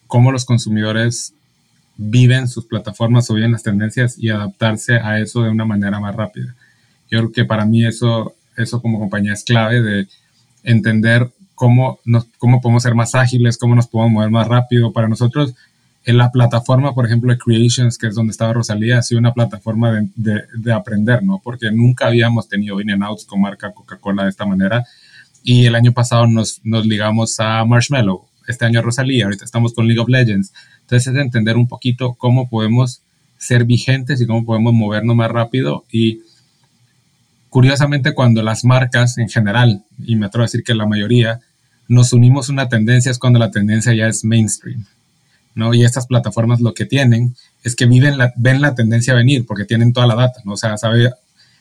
cómo 0.08 0.32
los 0.32 0.46
consumidores 0.46 1.34
viven 1.98 2.48
sus 2.48 2.66
plataformas 2.66 3.30
o 3.30 3.34
viven 3.34 3.52
las 3.52 3.64
tendencias 3.64 4.18
y 4.18 4.30
adaptarse 4.30 4.96
a 4.96 5.20
eso 5.20 5.44
de 5.44 5.50
una 5.50 5.66
manera 5.66 6.00
más 6.00 6.16
rápida. 6.16 6.56
Yo 7.10 7.20
creo 7.20 7.32
que 7.32 7.46
para 7.46 7.66
mí 7.66 7.86
eso, 7.86 8.36
eso 8.58 8.82
como 8.82 9.00
compañía 9.00 9.34
es 9.34 9.44
clave 9.44 9.82
de 9.82 10.08
entender 10.64 11.32
cómo, 11.54 12.00
cómo 12.38 12.62
podemos 12.62 12.84
ser 12.84 12.96
más 12.96 13.16
ágiles, 13.16 13.58
cómo 13.58 13.76
nos 13.76 13.88
podemos 13.88 14.14
mover 14.14 14.30
más 14.30 14.48
rápido. 14.48 14.92
Para 14.92 15.08
nosotros, 15.08 15.56
en 16.04 16.18
la 16.18 16.32
plataforma, 16.32 16.94
por 16.94 17.06
ejemplo, 17.06 17.32
de 17.32 17.38
Creations, 17.38 17.98
que 17.98 18.08
es 18.08 18.16
donde 18.16 18.32
estaba 18.32 18.54
Rosalía, 18.54 19.00
ha 19.00 19.02
sido 19.02 19.20
una 19.20 19.34
plataforma 19.34 19.92
de, 19.92 20.10
de, 20.16 20.44
de 20.58 20.74
aprender, 20.74 21.24
¿no? 21.24 21.42
Porque 21.44 21.72
nunca 21.72 22.08
habíamos 22.08 22.48
tenido 22.48 22.82
in 22.82 22.92
and 22.92 23.04
outs 23.04 23.26
con 23.26 23.42
marca 23.42 23.72
Coca-Cola 23.72 24.24
de 24.24 24.30
esta 24.30 24.46
manera. 24.46 24.84
Y 25.44 25.66
el 25.66 25.76
año 25.76 25.94
pasado 25.94 26.28
nos, 26.28 26.60
nos 26.64 26.86
ligamos 26.86 27.40
a 27.40 27.64
Marshmallow, 27.66 28.26
este 28.48 28.66
año 28.66 28.82
Rosalía, 28.82 29.26
ahorita 29.26 29.46
estamos 29.46 29.74
con 29.74 29.88
League 29.88 30.00
of 30.00 30.10
Legends. 30.10 30.54
Entonces 30.86 31.14
es 31.14 31.20
entender 31.20 31.58
un 31.58 31.68
poquito 31.68 32.14
cómo 32.14 32.48
podemos 32.48 33.02
ser 33.38 33.66
vigentes 33.66 34.22
y 34.22 34.28
cómo 34.28 34.46
podemos 34.46 34.74
movernos 34.74 35.16
más 35.16 35.32
rápido 35.32 35.84
y 35.92 36.22
curiosamente 37.50 38.14
cuando 38.14 38.44
las 38.44 38.66
marcas 38.66 39.18
en 39.18 39.30
general, 39.30 39.84
y 40.06 40.16
me 40.16 40.28
atrevo 40.28 40.44
a 40.44 40.48
decir 40.48 40.64
que 40.64 40.76
la 40.76 40.86
mayoría, 40.86 41.40
nos 41.88 42.14
unimos 42.14 42.50
una 42.50 42.70
tendencia 42.70 43.12
es 43.12 43.18
cuando 43.18 43.40
la 43.40 43.52
tendencia 43.52 43.94
ya 43.94 44.08
es 44.08 44.24
mainstream. 44.24 44.86
¿no? 45.56 45.74
Y 45.74 45.86
estas 45.86 46.06
plataformas 46.06 46.60
lo 46.62 46.74
que 46.74 46.86
tienen 46.86 47.36
es 47.64 47.76
que 47.76 47.86
viven 47.86 48.18
la, 48.18 48.34
ven 48.36 48.62
la 48.62 48.76
tendencia 48.76 49.14
a 49.14 49.16
venir 49.16 49.46
porque 49.46 49.66
tienen 49.66 49.94
toda 49.94 50.06
la 50.06 50.16
data. 50.16 50.42
¿no? 50.44 50.54
O 50.54 50.58
sea, 50.58 50.76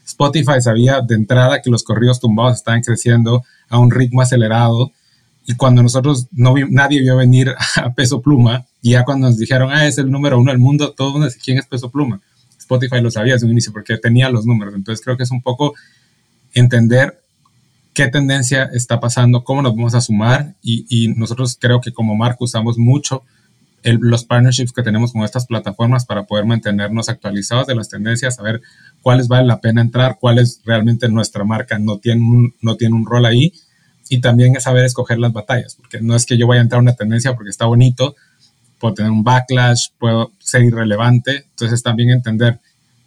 Spotify 0.05 0.61
sabía 0.61 1.01
de 1.01 1.15
entrada 1.15 1.63
que 1.63 1.71
los 1.71 1.83
corridos 1.85 2.21
tumbados 2.21 2.57
estaban 2.57 2.83
creciendo 2.83 3.45
a 3.69 3.79
un 3.79 3.91
ritmo 3.91 4.21
acelerado 4.21 4.91
y 5.47 5.55
cuando 5.55 5.83
nosotros 5.83 6.27
no 6.33 6.55
nadie 6.71 7.01
vio 7.01 7.17
venir 7.17 7.55
a 7.77 7.95
Peso 7.95 8.21
Pluma, 8.21 8.67
y 8.85 8.91
ya 8.91 9.03
cuando 9.03 9.29
nos 9.29 9.39
dijeron, 9.39 9.71
ah, 9.73 9.87
es 9.87 9.97
el 9.97 10.11
número 10.11 10.39
uno 10.39 10.53
del 10.53 10.61
mundo, 10.61 10.93
todo 10.93 11.09
el 11.09 11.13
mundo 11.13 11.27
dice, 11.27 11.41
¿quién 11.43 11.57
es 11.57 11.65
Peso 11.65 11.91
Pluma? 11.91 12.21
Spotify 12.59 13.01
lo 13.01 13.11
sabía 13.11 13.33
desde 13.33 13.47
un 13.47 13.53
inicio 13.53 13.73
porque 13.73 13.97
tenía 13.97 14.29
los 14.29 14.45
números. 14.45 14.75
Entonces 14.75 15.03
creo 15.03 15.17
que 15.17 15.23
es 15.23 15.31
un 15.31 15.41
poco 15.41 15.73
entender 16.53 17.19
qué 17.95 18.09
tendencia 18.09 18.65
está 18.75 19.01
pasando, 19.01 19.43
cómo 19.43 19.63
nos 19.63 19.75
vamos 19.75 19.95
a 19.95 20.03
sumar 20.03 20.55
y, 20.63 20.85
y 20.91 21.09
nosotros 21.15 21.57
creo 21.59 21.81
que 21.81 21.95
como 21.95 22.15
marca 22.15 22.37
usamos 22.41 22.77
mucho 22.77 23.23
los 23.85 24.27
partnerships 24.27 24.73
que 24.73 24.83
tenemos 24.83 25.13
con 25.13 25.23
estas 25.23 25.47
plataformas 25.47 26.05
para 26.05 26.25
poder 26.25 26.45
mantenernos 26.45 27.09
actualizados 27.09 27.67
de 27.67 27.77
las 27.77 27.89
tendencias, 27.89 28.35
saber 28.35 28.61
cuáles 29.01 29.29
vale 29.29 29.47
la 29.47 29.63
pena 29.63 29.81
entrar, 29.81 30.19
cuáles 30.21 30.61
realmente 30.67 31.09
nuestra 31.09 31.45
marca 31.45 31.79
no 31.79 31.97
tiene 31.97 32.21
un, 32.21 32.55
no 32.61 32.77
tiene 32.77 32.95
un 32.95 33.07
rol 33.07 33.25
ahí 33.25 33.55
y 34.11 34.21
también 34.21 34.57
es 34.57 34.65
saber 34.65 34.85
escoger 34.85 35.19
las 35.19 35.33
batallas, 35.33 35.75
porque 35.77 36.03
no 36.03 36.15
es 36.15 36.27
que 36.27 36.37
yo 36.37 36.47
vaya 36.47 36.61
a 36.61 36.65
entrar 36.65 36.81
a 36.81 36.83
una 36.83 36.97
tendencia 36.97 37.35
porque 37.35 37.49
está 37.49 37.65
bonito, 37.65 38.15
puedo 38.85 38.97
tener 38.97 39.13
un 39.13 39.25
backlash, 39.25 39.87
puedo 39.99 40.33
ser 40.41 40.63
irrelevante, 40.63 41.47
entonces 41.49 41.83
también 41.83 42.11
entender 42.11 42.61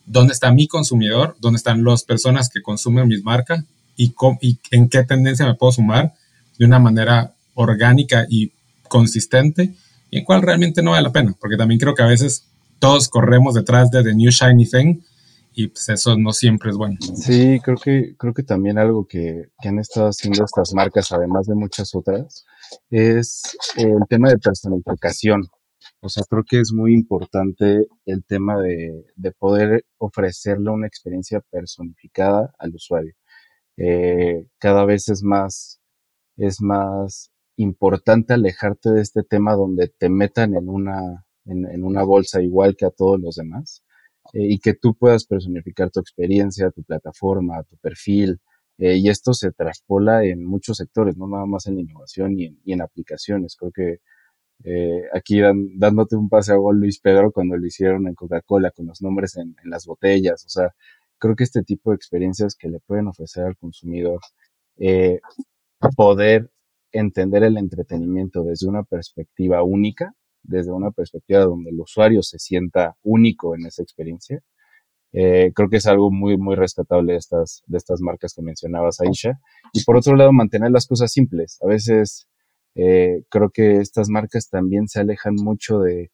dónde 0.08 0.34
está 0.34 0.52
mi 0.52 0.68
consumidor, 0.68 1.38
dónde 1.40 1.58
están 1.58 1.84
las 1.84 2.04
personas 2.04 2.50
que 2.50 2.64
consumen 2.64 3.08
mis 3.08 3.24
marcas 3.24 3.64
y, 3.96 4.16
y 4.42 4.58
en 4.72 4.90
qué 4.90 5.04
tendencia 5.04 5.46
me 5.46 5.54
puedo 5.54 5.74
sumar 5.74 6.16
de 6.58 6.66
una 6.66 6.80
manera 6.80 7.36
orgánica 7.54 8.26
y 8.28 8.54
consistente 8.90 9.76
y 10.10 10.18
en 10.18 10.26
cuál 10.26 10.42
realmente 10.42 10.82
no 10.82 10.92
vale 10.92 11.04
la 11.04 11.12
pena, 11.12 11.36
porque 11.40 11.58
también 11.58 11.80
creo 11.80 11.94
que 11.94 12.02
a 12.02 12.08
veces 12.08 12.46
todos 12.80 13.08
corremos 13.08 13.54
detrás 13.54 13.92
de 13.92 14.04
the 14.04 14.16
new 14.16 14.32
shiny 14.32 14.66
thing 14.66 15.02
y 15.54 15.68
pues 15.68 15.90
eso 15.90 16.18
no 16.18 16.34
siempre 16.34 16.72
es 16.72 16.76
bueno. 16.76 16.98
Sí, 17.18 17.60
creo 17.64 17.78
que, 17.78 18.16
creo 18.18 18.34
que 18.34 18.42
también 18.42 18.80
algo 18.80 19.06
que, 19.06 19.50
que 19.62 19.70
han 19.70 19.78
estado 19.78 20.08
haciendo 20.08 20.44
estas 20.44 20.74
marcas, 20.74 21.12
además 21.12 21.46
de 21.46 21.54
muchas 21.54 21.94
otras, 21.94 22.46
es 22.90 23.56
el 23.76 24.00
tema 24.10 24.30
de 24.30 24.40
personificación. 24.40 25.48
O 26.02 26.10
sea, 26.10 26.24
creo 26.30 26.44
que 26.44 26.60
es 26.60 26.72
muy 26.74 26.94
importante 26.94 27.88
el 28.06 28.24
tema 28.26 28.60
de, 28.62 29.06
de 29.16 29.32
poder 29.32 29.86
ofrecerle 29.98 30.70
una 30.70 30.88
experiencia 30.88 31.42
personificada 31.52 32.54
al 32.60 32.76
usuario. 32.76 33.14
Eh, 33.78 34.48
cada 34.60 34.86
vez 34.86 35.10
es 35.10 35.24
más, 35.24 35.82
es 36.38 36.62
más 36.62 37.32
importante 37.58 38.34
alejarte 38.34 38.92
de 38.92 39.02
este 39.02 39.24
tema 39.24 39.56
donde 39.56 39.90
te 39.90 40.10
metan 40.10 40.56
en 40.56 40.70
una, 40.70 41.26
en, 41.46 41.66
en 41.66 41.84
una 41.84 42.04
bolsa 42.04 42.42
igual 42.42 42.76
que 42.78 42.86
a 42.86 42.92
todos 42.92 43.20
los 43.20 43.36
demás 43.36 43.84
eh, 44.34 44.46
y 44.50 44.60
que 44.60 44.74
tú 44.76 44.96
puedas 44.96 45.26
personificar 45.26 45.92
tu 45.92 46.00
experiencia, 46.00 46.72
tu 46.72 46.84
plataforma, 46.84 47.64
tu 47.64 47.78
perfil. 47.78 48.40
Eh, 48.80 48.98
y 48.98 49.10
esto 49.10 49.34
se 49.34 49.52
traspola 49.52 50.24
en 50.26 50.46
muchos 50.46 50.78
sectores, 50.78 51.18
no 51.18 51.28
nada 51.28 51.46
más 51.48 51.66
en 51.68 51.80
innovación 51.80 52.40
y 52.40 52.46
en, 52.46 52.60
y 52.64 52.74
en 52.74 52.82
aplicaciones. 52.82 53.56
Creo 53.58 53.72
que 53.72 54.00
Eh, 54.64 55.04
aquí 55.14 55.40
dándote 55.76 56.16
un 56.16 56.30
pase 56.30 56.52
a 56.52 56.56
gol 56.56 56.80
Luis 56.80 57.00
Pedro 57.00 57.32
cuando 57.32 57.58
lo 57.58 57.66
hicieron 57.66 58.08
en 58.08 58.16
Coca-Cola 58.16 58.72
con 58.72 58.88
los 58.88 59.02
nombres 59.02 59.38
en, 59.38 59.56
las 59.66 59.86
botellas. 59.86 60.46
O 60.46 60.50
sea, 60.50 60.74
creo 61.20 61.36
que 61.36 61.44
este 61.44 61.64
tipo 61.64 61.92
de 61.92 61.96
experiencias 61.96 62.56
que 62.56 62.70
le 62.70 62.80
pueden 62.80 63.08
ofrecer 63.08 63.46
al 63.46 63.58
consumidor, 63.58 64.20
eh, 64.78 65.20
poder 65.96 66.50
entender 66.92 67.44
el 67.44 67.58
entretenimiento 67.58 68.44
desde 68.44 68.68
una 68.68 68.84
perspectiva 68.84 69.64
única, 69.64 70.14
desde 70.44 70.72
una 70.72 70.92
perspectiva 70.92 71.42
donde 71.42 71.72
el 71.72 71.80
usuario 71.80 72.24
se 72.24 72.40
sienta 72.40 72.96
único 73.04 73.56
en 73.56 73.66
esa 73.66 73.84
experiencia, 73.84 74.42
eh, 75.14 75.52
creo 75.56 75.70
que 75.70 75.78
es 75.78 75.88
algo 75.88 76.12
muy, 76.12 76.38
muy 76.38 76.56
rescatable 76.56 77.14
de 77.14 77.20
estas, 77.20 77.64
de 77.66 77.78
estas 77.78 78.02
marcas 78.02 78.34
que 78.34 78.42
mencionabas, 78.42 79.00
Aisha. 79.00 79.40
Y 79.74 79.84
por 79.84 79.98
otro 79.98 80.16
lado, 80.16 80.32
mantener 80.34 80.72
las 80.72 80.86
cosas 80.86 81.12
simples. 81.12 81.58
A 81.62 81.68
veces 81.68 82.28
eh, 82.78 83.24
creo 83.30 83.50
que 83.50 83.78
estas 83.78 84.08
marcas 84.10 84.50
también 84.50 84.88
se 84.88 85.00
alejan 85.00 85.34
mucho 85.36 85.80
de, 85.80 86.12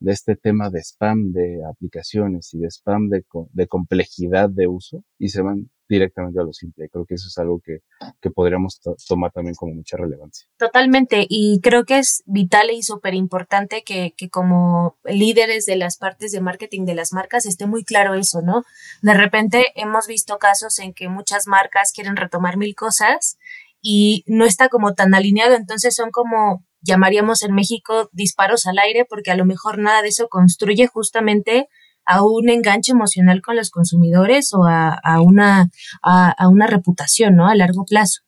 este 0.00 0.34
tema 0.36 0.70
de 0.70 0.80
spam 0.80 1.32
de 1.32 1.60
aplicaciones 1.70 2.54
y 2.54 2.58
de 2.58 2.68
spam 2.68 3.08
de, 3.08 3.24
de 3.52 3.66
complejidad 3.66 4.48
de 4.48 4.66
uso 4.66 5.04
y 5.18 5.28
se 5.28 5.42
van 5.42 5.70
directamente 5.88 6.40
a 6.40 6.42
lo 6.42 6.52
simple. 6.52 6.88
Creo 6.88 7.04
que 7.06 7.14
eso 7.14 7.28
es 7.28 7.38
algo 7.38 7.60
que, 7.64 7.78
que 8.20 8.30
podríamos 8.30 8.80
tomar 9.06 9.30
también 9.32 9.54
como 9.54 9.74
mucha 9.74 9.96
relevancia. 9.96 10.48
Totalmente, 10.58 11.26
y 11.28 11.60
creo 11.62 11.84
que 11.84 11.98
es 11.98 12.22
vital 12.26 12.70
y 12.70 12.82
súper 12.82 13.14
importante 13.14 13.82
que, 13.84 14.14
que 14.16 14.28
como 14.28 14.96
líderes 15.04 15.66
de 15.66 15.76
las 15.76 15.96
partes 15.96 16.32
de 16.32 16.40
marketing 16.40 16.86
de 16.86 16.94
las 16.94 17.12
marcas 17.12 17.46
esté 17.46 17.66
muy 17.66 17.84
claro 17.84 18.14
eso, 18.14 18.42
¿no? 18.42 18.64
De 19.02 19.14
repente 19.14 19.66
hemos 19.74 20.06
visto 20.06 20.38
casos 20.38 20.78
en 20.78 20.92
que 20.92 21.08
muchas 21.08 21.46
marcas 21.46 21.92
quieren 21.92 22.16
retomar 22.16 22.56
mil 22.56 22.74
cosas 22.74 23.38
y 23.82 24.24
no 24.26 24.44
está 24.44 24.68
como 24.68 24.94
tan 24.94 25.14
alineado, 25.14 25.54
entonces 25.54 25.94
son 25.94 26.10
como 26.10 26.64
llamaríamos 26.82 27.42
en 27.42 27.54
México 27.54 28.08
disparos 28.12 28.66
al 28.66 28.78
aire 28.78 29.04
porque 29.08 29.30
a 29.30 29.36
lo 29.36 29.44
mejor 29.44 29.78
nada 29.78 30.02
de 30.02 30.08
eso 30.08 30.28
construye 30.28 30.86
justamente 30.86 31.68
a 32.06 32.24
un 32.24 32.48
enganche 32.48 32.92
emocional 32.92 33.42
con 33.42 33.56
los 33.56 33.70
consumidores 33.70 34.54
o 34.54 34.64
a, 34.64 35.20
una, 35.20 35.68
a, 36.02 36.48
una 36.48 36.66
reputación, 36.68 37.34
¿no? 37.34 37.48
A 37.48 37.56
largo 37.56 37.84
plazo. 37.84 38.22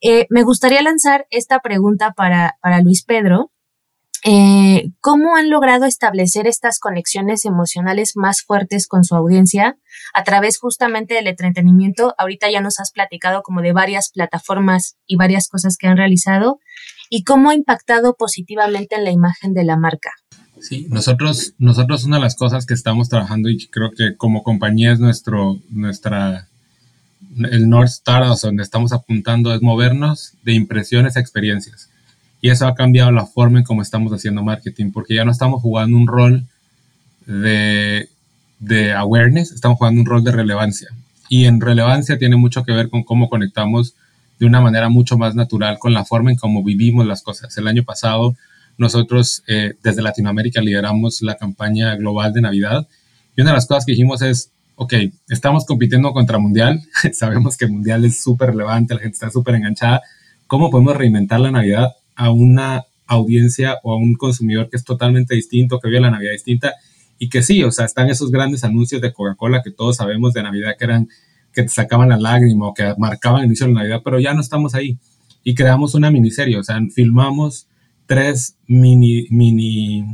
Eh, 0.00 0.26
me 0.30 0.44
gustaría 0.44 0.82
lanzar 0.82 1.26
esta 1.30 1.60
pregunta 1.60 2.12
para, 2.12 2.58
para 2.62 2.80
Luis 2.80 3.04
Pedro. 3.04 3.50
Eh, 4.24 4.92
¿Cómo 5.00 5.34
han 5.34 5.50
logrado 5.50 5.84
establecer 5.84 6.46
estas 6.46 6.78
conexiones 6.78 7.44
emocionales 7.44 8.12
más 8.14 8.42
fuertes 8.42 8.86
con 8.86 9.02
su 9.02 9.16
audiencia 9.16 9.76
a 10.14 10.22
través 10.22 10.58
justamente 10.58 11.14
del 11.14 11.26
entretenimiento? 11.26 12.14
Ahorita 12.18 12.48
ya 12.50 12.60
nos 12.60 12.78
has 12.78 12.92
platicado 12.92 13.42
como 13.42 13.62
de 13.62 13.72
varias 13.72 14.10
plataformas 14.12 14.96
y 15.06 15.16
varias 15.16 15.48
cosas 15.48 15.76
que 15.76 15.88
han 15.88 15.96
realizado 15.96 16.60
y 17.10 17.24
cómo 17.24 17.50
ha 17.50 17.54
impactado 17.54 18.14
positivamente 18.14 18.94
en 18.94 19.04
la 19.04 19.10
imagen 19.10 19.54
de 19.54 19.64
la 19.64 19.76
marca. 19.76 20.10
Sí, 20.60 20.86
nosotros, 20.88 21.54
nosotros 21.58 22.04
una 22.04 22.16
de 22.16 22.22
las 22.22 22.36
cosas 22.36 22.66
que 22.66 22.74
estamos 22.74 23.08
trabajando 23.08 23.50
y 23.50 23.66
creo 23.66 23.90
que 23.90 24.16
como 24.16 24.44
compañía 24.44 24.92
es 24.92 25.00
nuestro, 25.00 25.58
nuestra, 25.70 26.48
el 27.50 27.68
North 27.68 27.88
Star, 27.88 28.22
o 28.22 28.36
donde 28.36 28.62
estamos 28.62 28.92
apuntando 28.92 29.52
es 29.52 29.60
movernos 29.60 30.34
de 30.44 30.52
impresiones 30.52 31.16
a 31.16 31.20
experiencias. 31.20 31.91
Y 32.42 32.50
eso 32.50 32.66
ha 32.66 32.74
cambiado 32.74 33.12
la 33.12 33.24
forma 33.24 33.60
en 33.60 33.64
cómo 33.64 33.80
estamos 33.82 34.12
haciendo 34.12 34.42
marketing, 34.42 34.90
porque 34.90 35.14
ya 35.14 35.24
no 35.24 35.30
estamos 35.30 35.62
jugando 35.62 35.96
un 35.96 36.08
rol 36.08 36.44
de, 37.24 38.08
awareness, 38.96 39.52
estamos 39.52 39.78
jugando 39.78 40.00
un 40.00 40.06
rol 40.06 40.24
de 40.24 40.32
relevancia. 40.32 40.88
Y 41.28 41.44
en 41.46 41.60
relevancia 41.60 42.18
tiene 42.18 42.34
mucho 42.36 42.64
que 42.64 42.72
ver 42.72 42.90
con 42.90 43.04
cómo 43.04 43.30
conectamos 43.30 43.94
de 44.40 44.46
una 44.46 44.60
manera 44.60 44.88
mucho 44.88 45.16
más 45.16 45.36
natural 45.36 45.78
con 45.78 45.94
la 45.94 46.04
forma 46.04 46.32
en 46.32 46.36
cómo 46.36 46.64
vivimos 46.64 47.06
las 47.06 47.22
cosas. 47.22 47.56
El 47.56 47.68
año 47.68 47.84
pasado 47.84 48.36
nosotros 48.76 49.44
eh, 49.46 49.74
desde 49.82 50.02
Latinoamérica 50.02 50.60
lideramos 50.60 51.22
la 51.22 51.36
campaña 51.36 51.94
global 51.94 52.32
de 52.32 52.40
Navidad 52.40 52.88
y 53.36 53.42
una 53.42 53.50
de 53.50 53.56
las 53.56 53.66
cosas 53.66 53.84
que 53.86 53.92
dijimos 53.92 54.20
es, 54.20 54.50
ok, 54.74 54.94
estamos 55.28 55.64
compitiendo 55.64 56.12
contra 56.12 56.38
Mundial, 56.38 56.82
sabemos 57.12 57.56
que 57.56 57.68
Mundial 57.68 58.04
es 58.04 58.20
súper 58.20 58.50
relevante, 58.50 58.94
la 58.94 59.00
gente 59.00 59.14
está 59.14 59.30
súper 59.30 59.54
enganchada, 59.54 60.02
¿cómo 60.48 60.70
podemos 60.70 60.96
reinventar 60.96 61.38
la 61.38 61.52
Navidad 61.52 61.92
a 62.22 62.30
una 62.30 62.84
audiencia 63.06 63.78
o 63.82 63.92
a 63.92 63.96
un 63.96 64.14
consumidor 64.14 64.70
que 64.70 64.76
es 64.76 64.84
totalmente 64.84 65.34
distinto, 65.34 65.80
que 65.80 65.88
vive 65.88 66.00
la 66.00 66.10
Navidad 66.10 66.32
distinta? 66.32 66.74
Y 67.18 67.28
que 67.28 67.42
sí, 67.42 67.62
o 67.62 67.70
sea, 67.70 67.84
están 67.84 68.08
esos 68.10 68.30
grandes 68.30 68.64
anuncios 68.64 69.00
de 69.00 69.12
Coca-Cola 69.12 69.62
que 69.62 69.70
todos 69.70 69.96
sabemos 69.96 70.32
de 70.32 70.42
Navidad 70.42 70.74
que 70.78 70.84
eran 70.84 71.08
que 71.52 71.62
te 71.62 71.68
sacaban 71.68 72.08
la 72.08 72.16
lágrima 72.16 72.68
o 72.68 72.74
que 72.74 72.94
marcaban 72.96 73.40
el 73.40 73.46
inicio 73.46 73.66
de 73.66 73.72
la 73.72 73.80
Navidad, 73.80 74.00
pero 74.04 74.18
ya 74.18 74.32
no 74.34 74.40
estamos 74.40 74.74
ahí. 74.74 74.98
Y 75.44 75.54
creamos 75.54 75.94
una 75.94 76.10
miniserie, 76.10 76.56
o 76.56 76.62
sea, 76.62 76.80
filmamos 76.94 77.66
tres 78.06 78.56
mini, 78.66 79.26
mini, 79.30 80.04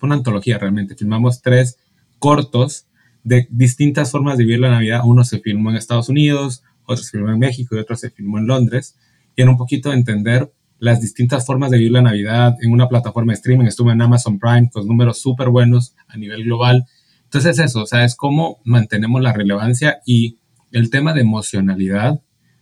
una 0.00 0.14
antología 0.14 0.58
realmente, 0.58 0.94
filmamos 0.94 1.42
tres 1.42 1.78
cortos 2.18 2.86
de 3.24 3.46
distintas 3.50 4.10
formas 4.10 4.38
de 4.38 4.44
vivir 4.44 4.60
la 4.60 4.70
Navidad. 4.70 5.02
Uno 5.04 5.24
se 5.24 5.40
filmó 5.40 5.70
en 5.70 5.76
Estados 5.76 6.08
Unidos, 6.08 6.62
otro 6.84 7.02
se 7.02 7.10
filmó 7.10 7.30
en 7.30 7.38
México 7.38 7.76
y 7.76 7.78
otro 7.78 7.96
se 7.96 8.10
filmó 8.10 8.38
en 8.38 8.46
Londres. 8.46 8.96
Y 9.36 9.42
en 9.42 9.48
un 9.48 9.56
poquito 9.56 9.92
entender 9.92 10.50
las 10.78 11.00
distintas 11.00 11.44
formas 11.44 11.70
de 11.70 11.78
vivir 11.78 11.92
la 11.92 12.02
Navidad 12.02 12.56
en 12.60 12.72
una 12.72 12.88
plataforma 12.88 13.32
de 13.32 13.36
streaming. 13.36 13.66
Estuve 13.66 13.92
en 13.92 14.02
Amazon 14.02 14.38
Prime 14.38 14.70
con 14.72 14.86
números 14.86 15.20
súper 15.20 15.48
buenos 15.48 15.94
a 16.08 16.16
nivel 16.16 16.44
global. 16.44 16.86
Entonces 17.24 17.58
eso, 17.58 17.82
o 17.82 17.86
sea, 17.86 18.04
es 18.04 18.14
cómo 18.14 18.60
mantenemos 18.64 19.20
la 19.20 19.32
relevancia 19.32 20.00
y 20.06 20.38
el 20.72 20.90
tema 20.90 21.12
de 21.12 21.22
emocionalidad 21.22 22.20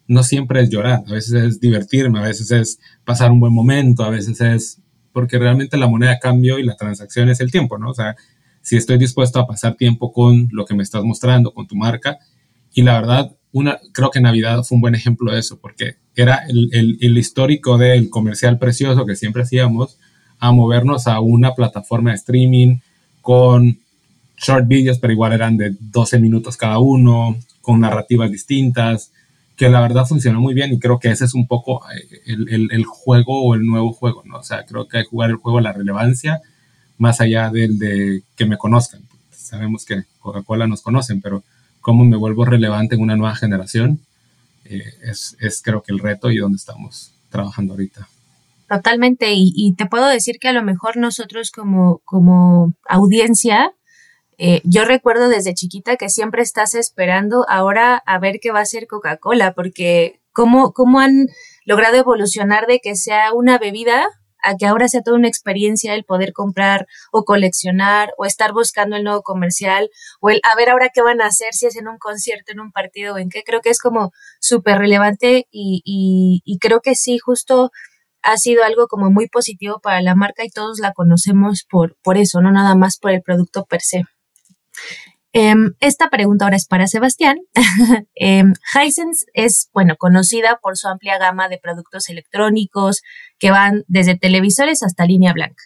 no 0.09 0.23
siempre 0.23 0.61
es 0.61 0.71
llorar, 0.71 1.03
a 1.07 1.13
veces 1.13 1.33
es 1.33 1.61
divertirme, 1.61 2.21
a 2.21 2.23
veces 2.23 2.51
es 2.53 2.79
pasar 3.05 3.33
un 3.33 3.41
buen 3.41 3.53
momento, 3.53 4.05
a 4.05 4.11
veces 4.11 4.41
es 4.41 4.81
porque 5.13 5.39
realmente 5.39 5.77
la 5.77 5.89
moneda 5.89 6.11
de 6.11 6.19
cambio 6.19 6.59
y 6.59 6.63
la 6.63 6.77
transacción 6.77 7.29
es 7.29 7.41
el 7.41 7.51
tiempo, 7.51 7.79
¿no? 7.79 7.91
O 7.91 7.95
sea, 7.95 8.15
si 8.61 8.77
estoy 8.77 8.99
dispuesto 8.99 9.41
a 9.41 9.47
pasar 9.47 9.75
tiempo 9.75 10.13
con 10.13 10.49
lo 10.53 10.65
que 10.65 10.75
me 10.75 10.83
estás 10.83 11.03
mostrando, 11.05 11.55
con 11.55 11.67
tu 11.67 11.75
marca, 11.75 12.19
y 12.73 12.83
la 12.83 13.01
verdad, 13.01 13.36
una, 13.53 13.79
creo 13.93 14.11
que 14.11 14.21
Navidad 14.21 14.63
fue 14.63 14.77
un 14.77 14.83
buen 14.83 14.95
ejemplo 14.95 15.33
de 15.33 15.41
eso, 15.41 15.59
porque 15.59 15.97
era 16.15 16.45
el, 16.49 16.69
el, 16.73 16.99
el 17.01 17.19
histórico 17.19 17.79
del 17.79 18.11
comercial 18.11 18.59
precioso 18.59 19.07
que 19.07 19.17
siempre 19.17 19.43
hacíamos, 19.43 19.99
a 20.39 20.53
movernos 20.53 21.07
a 21.07 21.21
una 21.21 21.55
plataforma 21.55 22.11
de 22.11 22.17
streaming 22.17 22.79
con 23.23 23.79
short 24.37 24.69
videos, 24.69 24.99
pero 24.99 25.13
igual 25.13 25.33
eran 25.33 25.57
de 25.57 25.75
12 25.81 26.19
minutos 26.19 26.57
cada 26.57 26.79
uno, 26.79 27.37
con 27.63 27.81
narrativas 27.81 28.31
distintas, 28.31 29.11
que 29.57 29.71
la 29.71 29.81
verdad 29.81 30.07
funcionó 30.07 30.41
muy 30.41 30.55
bien 30.55 30.73
y 30.73 30.79
creo 30.79 30.99
que 30.99 31.11
ese 31.11 31.25
es 31.25 31.35
un 31.35 31.47
poco 31.47 31.83
eh, 31.91 32.21
el, 32.27 32.69
el, 32.71 32.85
juego 32.85 33.43
o 33.43 33.55
el 33.55 33.65
nuevo 33.65 33.93
juego, 33.93 34.23
¿no? 34.27 34.39
O 34.39 34.43
sea, 34.43 34.65
creo 34.67 34.87
que 34.87 34.99
hay 34.99 35.05
que 35.05 35.11
jugar 35.11 35.31
el 35.31 35.37
juego 35.37 35.59
a 35.59 35.63
la 35.63 35.73
relevancia 35.73 36.43
más 36.99 37.21
allá 37.21 37.51
del 37.51 37.79
de 37.79 38.23
que 38.37 38.47
me 38.47 38.59
conozcan. 38.59 39.01
Sabemos 39.31 39.85
que 39.85 40.05
Coca-Cola 40.21 40.67
nos 40.67 40.83
conocen, 40.83 41.21
pero 41.21 41.43
cómo 41.87 42.05
me 42.05 42.17
vuelvo 42.17 42.45
relevante 42.45 42.97
en 42.97 43.01
una 43.01 43.15
nueva 43.15 43.37
generación 43.37 44.01
eh, 44.65 44.83
es, 45.05 45.37
es, 45.39 45.63
creo 45.63 45.85
que 45.85 45.93
el 45.93 46.01
reto 46.01 46.33
y 46.33 46.39
donde 46.39 46.57
estamos 46.57 47.13
trabajando 47.31 47.75
ahorita. 47.75 48.09
Totalmente, 48.69 49.29
y, 49.37 49.73
te 49.79 49.87
puedo 49.87 50.09
decir 50.09 50.39
que 50.41 50.49
a 50.49 50.53
lo 50.53 50.65
mejor 50.65 50.97
nosotros 50.97 51.53
como, 51.53 52.01
como 52.05 52.73
audiencia 52.89 53.71
eh, 54.37 54.63
yo 54.65 54.85
recuerdo 54.85 55.29
desde 55.29 55.55
chiquita 55.55 55.97
que 55.97 56.09
siempre 56.09 56.43
estás 56.43 56.75
esperando 56.75 57.47
ahora 57.49 58.03
a 58.05 58.19
ver 58.19 58.41
qué 58.43 58.51
va 58.51 58.59
a 58.59 58.67
ser 58.67 58.89
Coca-Cola, 58.89 59.53
porque 59.55 60.21
cómo, 60.33 60.73
cómo 60.73 60.99
han 60.99 61.29
logrado 61.67 61.95
evolucionar 61.99 62.67
de 62.67 62.81
que 62.81 62.97
sea 62.97 63.33
una 63.33 63.59
bebida 63.59 64.09
a 64.47 64.57
que 64.57 64.67
ahora 64.67 64.89
sea 64.89 65.03
toda 65.03 65.17
una 65.19 65.29
experiencia 65.29 65.95
el 65.95 66.05
poder 66.05 66.33
comprar 66.33 66.87
o 67.13 67.25
coleccionar 67.25 68.13
o 68.17 68.25
estar 68.25 68.53
buscando 68.53 68.97
el 68.97 69.03
nuevo 69.05 69.23
comercial 69.23 69.91
o 70.21 70.31
el 70.31 70.41
a 70.45 70.57
ver 70.57 70.71
ahora 70.71 70.91
qué 70.95 71.03
van 71.03 71.21
a 71.21 71.27
hacer 71.27 71.53
si 71.53 71.67
es 71.67 71.77
en 71.77 71.89
un 71.89 71.99
concierto, 71.99 72.53
en 72.53 72.61
un 72.61 72.71
partido 72.71 73.15
o 73.15 73.19
en 73.19 73.29
qué. 73.29 73.43
Creo 73.45 73.61
que 73.61 73.71
es 73.71 73.81
como 73.81 74.13
súper 74.41 74.79
relevante 74.79 75.47
y, 75.51 75.83
y, 75.85 76.43
y 76.45 76.59
creo 76.59 76.81
que 76.81 76.95
sí, 76.95 77.19
justo 77.19 77.73
ha 78.23 78.37
sido 78.37 78.65
algo 78.65 78.87
como 78.89 79.11
muy 79.11 79.29
positivo 79.29 79.81
para 79.81 80.01
la 80.03 80.15
marca 80.15 80.45
y 80.45 80.51
todos 80.51 80.79
la 80.81 80.93
conocemos 80.93 81.65
por, 81.69 81.97
por 82.03 82.17
eso, 82.17 82.41
no 82.41 82.51
nada 82.53 82.75
más 82.75 82.99
por 82.99 83.13
el 83.13 83.23
producto 83.23 83.65
per 83.65 83.81
se. 83.81 84.05
Em, 85.33 85.75
esta 85.81 86.09
pregunta 86.09 86.45
ahora 86.45 86.57
es 86.57 86.67
para 86.67 86.87
Sebastián. 86.87 87.39
eh, 88.15 88.45
Hisense 88.75 89.27
es, 89.35 89.69
bueno, 89.73 89.97
conocida 89.99 90.59
por 90.63 90.77
su 90.77 90.89
amplia 90.89 91.19
gama 91.19 91.49
de 91.49 91.59
productos 91.59 92.09
electrónicos 92.09 93.03
que 93.39 93.51
van 93.51 93.85
desde 93.87 94.17
televisores 94.17 94.83
hasta 94.83 95.05
línea 95.05 95.33
blanca. 95.33 95.63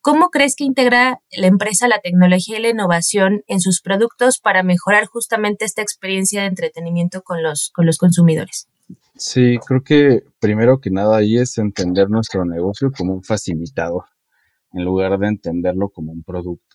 ¿Cómo 0.00 0.28
crees 0.28 0.54
que 0.54 0.64
integra 0.64 1.22
la 1.34 1.46
empresa 1.46 1.88
la 1.88 2.00
tecnología 2.00 2.58
y 2.58 2.62
la 2.62 2.68
innovación 2.68 3.42
en 3.46 3.60
sus 3.60 3.80
productos 3.80 4.38
para 4.38 4.62
mejorar 4.62 5.06
justamente 5.06 5.64
esta 5.64 5.80
experiencia 5.80 6.42
de 6.42 6.48
entretenimiento 6.48 7.22
con 7.22 7.42
los, 7.42 7.70
con 7.72 7.86
los 7.86 7.96
consumidores? 7.96 8.68
Sí, 9.16 9.58
creo 9.66 9.82
que 9.82 10.24
primero 10.40 10.78
que 10.78 10.90
nada 10.90 11.16
ahí 11.16 11.38
es 11.38 11.56
entender 11.56 12.10
nuestro 12.10 12.44
negocio 12.44 12.92
como 12.92 13.14
un 13.14 13.22
facilitador, 13.22 14.04
en 14.74 14.84
lugar 14.84 15.18
de 15.18 15.28
entenderlo 15.28 15.88
como 15.88 16.12
un 16.12 16.22
producto. 16.22 16.73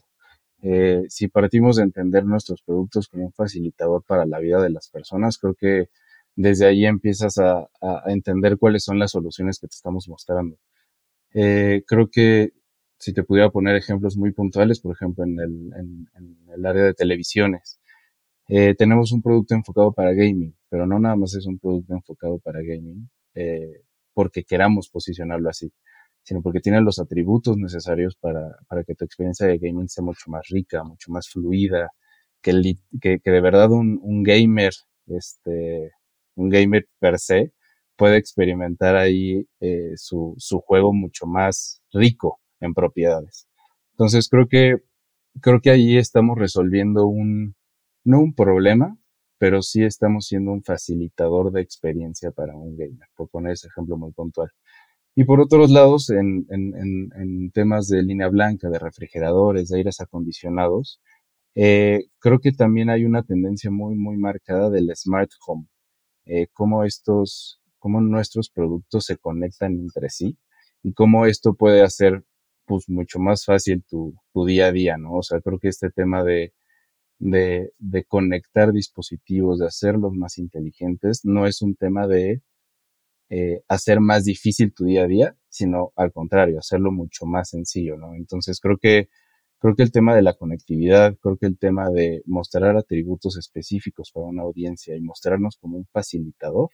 Eh, 0.61 1.03
si 1.09 1.27
partimos 1.29 1.77
de 1.77 1.83
entender 1.83 2.25
nuestros 2.25 2.61
productos 2.61 3.07
como 3.07 3.25
un 3.25 3.33
facilitador 3.33 4.03
para 4.03 4.25
la 4.25 4.39
vida 4.39 4.61
de 4.61 4.69
las 4.69 4.89
personas, 4.89 5.37
creo 5.37 5.55
que 5.55 5.89
desde 6.35 6.65
ahí 6.67 6.85
empiezas 6.85 7.37
a, 7.37 7.69
entender 8.07 8.57
cuáles 8.57 8.83
son 8.83 8.99
las 8.99 9.11
soluciones 9.11 9.59
que 9.59 9.67
te 9.67 9.75
estamos 9.75 10.07
mostrando. 10.07 10.57
Eh, 11.33 11.83
creo 11.87 12.09
que 12.09 12.53
si 12.97 13.13
te 13.13 13.23
pudiera 13.23 13.49
poner 13.49 13.75
ejemplos 13.75 14.17
muy 14.17 14.31
puntuales, 14.31 14.79
por 14.79 14.95
ejemplo, 14.95 15.23
en 15.23 15.39
el, 15.39 16.65
área 16.65 16.83
de 16.83 16.93
televisiones, 16.93 17.79
eh, 18.47 18.75
tenemos 18.75 19.11
un 19.11 19.21
producto 19.21 19.55
enfocado 19.55 19.93
para 19.93 20.13
gaming, 20.13 20.55
pero 20.69 20.85
no 20.85 20.99
nada 20.99 21.15
más 21.15 21.35
es 21.35 21.45
un 21.45 21.59
producto 21.59 21.93
enfocado 21.93 22.39
para 22.39 22.61
gaming, 22.61 23.09
eh, 23.35 23.83
porque 24.13 24.43
queramos 24.43 24.89
posicionarlo 24.89 25.49
así, 25.49 25.71
sino 26.23 26.41
porque 26.41 26.59
tiene 26.59 26.81
los 26.81 26.99
atributos 26.99 27.57
necesarios 27.57 28.15
para, 28.15 28.57
para 28.67 28.83
que 28.83 28.95
tu 28.95 29.05
experiencia 29.05 29.47
de 29.47 29.57
gaming 29.57 29.89
sea 29.89 30.03
mucho 30.03 30.29
más 30.29 30.47
rica, 30.49 30.83
mucho 30.83 31.11
más 31.11 31.29
fluida, 31.29 31.89
que, 32.41 32.53
que, 33.01 33.19
que 33.19 33.31
de 33.31 33.41
verdad 33.41 33.71
un, 33.71 33.99
un 34.01 34.23
gamer, 34.23 34.73
este, 35.07 35.91
un 36.35 36.49
gamer 36.49 36.87
per 36.99 37.19
se, 37.19 37.53
puede 37.99 38.17
experimentar 38.17 38.95
ahí 38.95 39.45
eh, 39.59 39.91
su, 39.97 40.33
su 40.37 40.61
juego 40.61 40.93
mucho 40.93 41.25
más 41.25 41.81
rico 41.91 42.39
en 42.61 42.73
propiedades. 42.73 43.47
Entonces 43.91 44.29
creo 44.29 44.47
que, 44.47 44.77
creo 45.41 45.59
que 45.61 45.71
ahí 45.71 45.97
estamos 45.97 46.37
resolviendo 46.37 47.07
un, 47.07 47.55
no 48.05 48.19
un 48.19 48.33
problema, 48.33 48.97
pero 49.37 49.61
sí 49.61 49.83
estamos 49.83 50.27
siendo 50.27 50.51
un 50.51 50.63
facilitador 50.63 51.51
de 51.51 51.61
experiencia 51.61 52.31
para 52.31 52.55
un 52.55 52.77
gamer, 52.77 53.07
por 53.15 53.29
poner 53.29 53.53
ese 53.53 53.67
ejemplo 53.67 53.97
muy 53.97 54.11
puntual. 54.13 54.49
Y 55.19 55.25
por 55.25 55.41
otros 55.41 55.69
lados, 55.69 56.09
en, 56.11 56.45
en, 56.49 57.11
en, 57.13 57.51
temas 57.51 57.89
de 57.89 58.01
línea 58.03 58.29
blanca, 58.29 58.69
de 58.69 58.79
refrigeradores, 58.79 59.67
de 59.67 59.79
aires 59.79 59.99
acondicionados, 59.99 61.01
eh, 61.55 62.05
creo 62.19 62.39
que 62.39 62.53
también 62.53 62.89
hay 62.89 63.03
una 63.03 63.23
tendencia 63.23 63.69
muy, 63.69 63.95
muy 63.95 64.15
marcada 64.15 64.69
del 64.69 64.89
smart 64.95 65.29
home. 65.45 65.67
Eh, 66.23 66.47
cómo 66.53 66.85
estos, 66.85 67.59
cómo 67.79 67.99
nuestros 67.99 68.49
productos 68.49 69.03
se 69.03 69.17
conectan 69.17 69.73
entre 69.73 70.09
sí 70.09 70.37
y 70.83 70.93
cómo 70.93 71.25
esto 71.25 71.53
puede 71.53 71.81
hacer 71.81 72.23
pues 72.65 72.87
mucho 72.87 73.19
más 73.19 73.43
fácil 73.43 73.83
tu, 73.89 74.15
tu 74.31 74.45
día 74.45 74.67
a 74.67 74.71
día, 74.71 74.97
¿no? 74.97 75.15
O 75.15 75.21
sea, 75.21 75.41
creo 75.41 75.59
que 75.59 75.67
este 75.67 75.89
tema 75.89 76.23
de, 76.23 76.53
de, 77.17 77.73
de 77.77 78.05
conectar 78.05 78.71
dispositivos, 78.71 79.59
de 79.59 79.67
hacerlos 79.67 80.13
más 80.13 80.37
inteligentes, 80.37 81.25
no 81.25 81.45
es 81.45 81.61
un 81.61 81.75
tema 81.75 82.07
de 82.07 82.41
eh, 83.29 83.61
hacer 83.67 83.99
más 83.99 84.25
difícil 84.25 84.73
tu 84.73 84.85
día 84.85 85.03
a 85.03 85.07
día, 85.07 85.35
sino 85.49 85.93
al 85.95 86.11
contrario, 86.11 86.59
hacerlo 86.59 86.91
mucho 86.91 87.25
más 87.25 87.49
sencillo, 87.49 87.97
¿no? 87.97 88.15
Entonces 88.15 88.59
creo 88.59 88.77
que 88.77 89.09
creo 89.59 89.75
que 89.75 89.83
el 89.83 89.91
tema 89.91 90.15
de 90.15 90.21
la 90.21 90.33
conectividad, 90.33 91.17
creo 91.21 91.37
que 91.37 91.45
el 91.45 91.57
tema 91.57 91.89
de 91.89 92.21
mostrar 92.25 92.77
atributos 92.77 93.37
específicos 93.37 94.11
para 94.13 94.25
una 94.25 94.43
audiencia 94.43 94.95
y 94.95 95.01
mostrarnos 95.01 95.57
como 95.57 95.77
un 95.77 95.85
facilitador, 95.85 96.69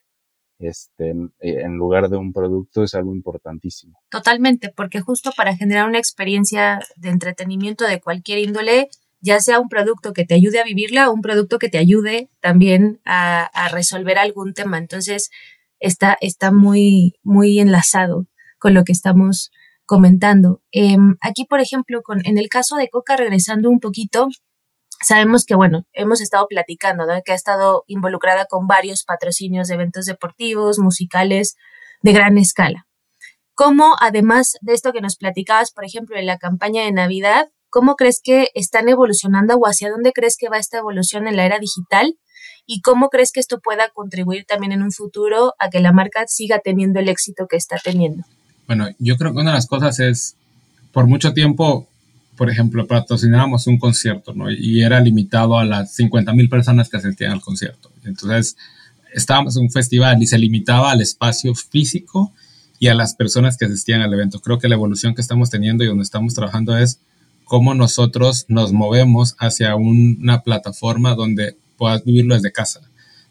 este, 0.60 1.10
eh, 1.10 1.62
en, 1.62 1.76
lugar 1.76 2.10
de 2.10 2.18
un 2.18 2.32
producto 2.32 2.84
es 2.84 2.96
algo 2.96 3.14
importantísimo. 3.14 4.00
Totalmente, 4.10 4.72
porque 4.74 5.02
justo 5.02 5.32
para 5.36 5.56
generar 5.58 5.88
una 5.88 5.98
experiencia 5.98 6.80
de 6.96 7.10
entretenimiento 7.10 7.86
de 7.86 8.00
cualquier 8.00 8.40
índole, 8.40 8.90
ya 9.20 9.40
sea 9.40 9.60
un 9.60 9.68
producto 9.68 10.14
que 10.14 10.26
te 10.26 10.36
ayude 10.36 10.60
a 10.60 10.64
vivirla 10.64 11.10
o 11.10 11.14
un 11.14 11.22
producto 11.22 11.60
que 11.60 11.70
te 11.70 11.78
ayude 11.78 12.30
también 12.40 13.02
a, 13.06 13.50
resolver 13.72 14.18
algún 14.18 14.54
tema. 14.54 14.78
Entonces, 14.78 15.30
está, 15.80 16.18
está 16.22 16.52
muy, 16.52 17.16
muy 17.24 17.60
enlazado 17.60 18.28
con 18.60 18.74
lo 18.74 18.84
que 18.84 18.92
estamos 18.92 19.52
comentando. 19.86 20.62
Em, 20.72 21.16
aquí, 21.22 21.46
por 21.46 21.60
ejemplo, 21.60 22.02
con, 22.04 22.26
en 22.26 22.38
el 22.38 22.50
caso 22.50 22.76
de 22.76 22.90
Coca, 22.90 23.16
regresando 23.16 23.70
un 23.70 23.80
poquito, 23.80 24.28
sabemos 25.02 25.46
que, 25.46 25.56
bueno, 25.56 25.86
hemos 25.94 26.22
estado 26.22 26.48
platicando. 26.48 27.06
Que 27.24 27.32
ha 27.32 27.36
estado 27.36 27.84
involucrada 27.88 28.46
con 28.46 28.68
varios 28.68 29.04
patrocinios 29.04 29.68
de 29.68 29.76
eventos 29.76 30.06
deportivos, 30.06 30.80
musicales, 30.80 31.56
de 32.02 32.14
gran 32.14 32.38
escala. 32.38 32.88
¿Cómo, 33.54 33.96
además 34.02 34.58
de 34.62 34.74
esto 34.74 34.92
que 34.92 35.02
nos 35.02 35.16
platicabas, 35.16 35.72
por 35.72 35.86
ejemplo, 35.86 36.18
en 36.18 36.26
la 36.26 36.38
campaña 36.38 36.84
de 36.84 36.92
Navidad, 36.92 37.50
cómo 37.70 37.96
crees 37.96 38.20
que 38.22 38.50
están 38.54 38.90
evolucionando 38.90 39.56
o 39.56 39.66
hacia 39.66 39.90
dónde 39.90 40.12
crees 40.12 40.36
que 40.38 40.50
va 40.50 40.58
esta 40.58 40.78
evolución 40.78 41.28
en 41.28 41.38
la 41.38 41.46
era 41.46 41.60
digital? 41.60 42.18
¿Y 42.66 42.82
cómo 42.82 43.10
crees 43.10 43.32
que 43.32 43.40
esto 43.40 43.60
pueda 43.60 43.90
contribuir 43.90 44.46
también 44.46 44.72
en 44.72 44.82
un 44.82 44.92
futuro 44.92 45.54
a 45.60 45.70
que 45.70 45.80
la 45.80 45.92
marca 45.92 46.26
siga 46.28 46.60
teniendo 46.64 47.00
el 47.00 47.10
éxito 47.10 47.48
que 47.48 47.58
está 47.58 47.78
teniendo? 47.84 48.24
Bueno, 48.68 48.88
yo 48.98 49.18
creo 49.18 49.34
que 49.34 49.40
una 49.40 49.52
de 49.52 49.58
las 49.58 49.68
cosas 49.68 50.00
es, 50.00 50.36
por 50.92 51.06
mucho 51.06 51.34
tiempo, 51.34 51.88
por 52.36 52.50
ejemplo, 52.50 52.88
patrocinábamos 52.88 53.68
un 53.68 53.78
concierto, 53.78 54.34
¿no? 54.34 54.52
Y 54.52 54.82
era 54.82 55.00
limitado 55.00 55.58
a 55.58 55.66
las 55.66 55.94
50 55.94 56.34
mil 56.34 56.50
personas 56.50 56.90
que 56.90 56.98
asistían 56.98 57.34
al 57.34 57.42
concierto. 57.42 57.92
Entonces, 58.04 58.58
estábamos 59.14 59.56
en 59.56 59.64
un 59.64 59.72
festival 59.72 60.22
y 60.22 60.28
se 60.28 60.38
limitaba 60.38 60.92
al 60.92 61.02
espacio 61.02 61.54
físico 61.56 62.34
y 62.80 62.88
a 62.88 62.96
las 62.96 63.16
personas 63.16 63.58
que 63.58 63.66
asistían 63.66 64.02
al 64.02 64.14
evento. 64.14 64.40
Creo 64.42 64.60
que 64.60 64.68
la 64.68 64.76
evolución 64.76 65.16
que 65.16 65.22
estamos 65.22 65.50
teniendo 65.50 65.84
y 65.84 65.88
donde 65.88 66.04
estamos 66.04 66.34
trabajando 66.34 66.78
es 66.78 67.00
cómo 67.46 67.74
nosotros 67.76 68.46
nos 68.50 68.74
movemos 68.74 69.36
hacia 69.40 69.76
una 69.76 70.42
plataforma 70.42 71.16
donde 71.16 71.58
puedas 71.78 72.04
vivirlo 72.04 72.36
desde 72.36 72.52
casa, 72.52 72.82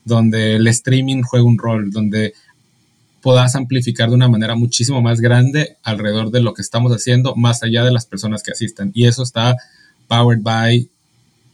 donde 0.05 0.57
el 0.57 0.67
streaming 0.69 1.23
juega 1.23 1.45
un 1.45 1.59
rol, 1.59 1.91
donde 1.91 2.35
puedas 3.25 3.55
amplificar 3.55 4.11
de 4.11 4.17
una 4.17 4.29
manera 4.29 4.55
muchísimo 4.55 5.01
más 5.01 5.21
grande 5.21 5.79
alrededor 5.83 6.31
de 6.31 6.43
lo 6.43 6.53
que 6.53 6.61
estamos 6.61 6.93
haciendo, 6.93 7.35
más 7.35 7.63
allá 7.63 7.83
de 7.83 7.91
las 7.91 8.05
personas 8.05 8.43
que 8.43 8.53
asistan. 8.53 8.91
Y 8.95 9.07
eso 9.07 9.23
está 9.23 9.57
powered 10.09 10.43
by 10.43 10.87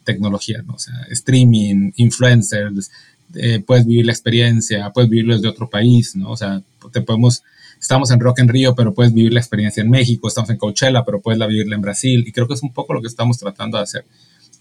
tecnología, 0.04 0.62
¿no? 0.66 0.74
O 0.74 0.78
sea, 0.78 0.94
streaming, 1.10 1.92
influencers, 1.96 2.90
eh, 3.34 3.62
puedes 3.64 3.86
vivir 3.86 4.06
la 4.06 4.12
experiencia, 4.12 4.90
puedes 4.90 5.08
vivirlo 5.08 5.34
desde 5.34 5.48
otro 5.48 5.70
país, 5.70 6.16
¿no? 6.16 6.30
O 6.32 6.36
sea, 6.36 6.60
te 6.92 7.02
podemos, 7.02 7.44
estamos 7.80 8.10
en 8.10 8.18
Rock 8.18 8.40
en 8.40 8.48
Río, 8.48 8.74
pero 8.74 8.92
puedes 8.92 9.12
vivir 9.12 9.32
la 9.32 9.40
experiencia 9.40 9.82
en 9.82 9.90
México, 9.90 10.26
estamos 10.26 10.50
en 10.50 10.56
Coachella, 10.56 11.04
pero 11.04 11.20
puedes 11.20 11.38
la 11.38 11.46
vivirla 11.46 11.76
en 11.76 11.82
Brasil. 11.82 12.24
Y 12.26 12.32
creo 12.32 12.48
que 12.48 12.54
es 12.54 12.62
un 12.64 12.72
poco 12.72 12.94
lo 12.94 13.00
que 13.00 13.06
estamos 13.06 13.38
tratando 13.38 13.76
de 13.76 13.84
hacer. 13.84 14.04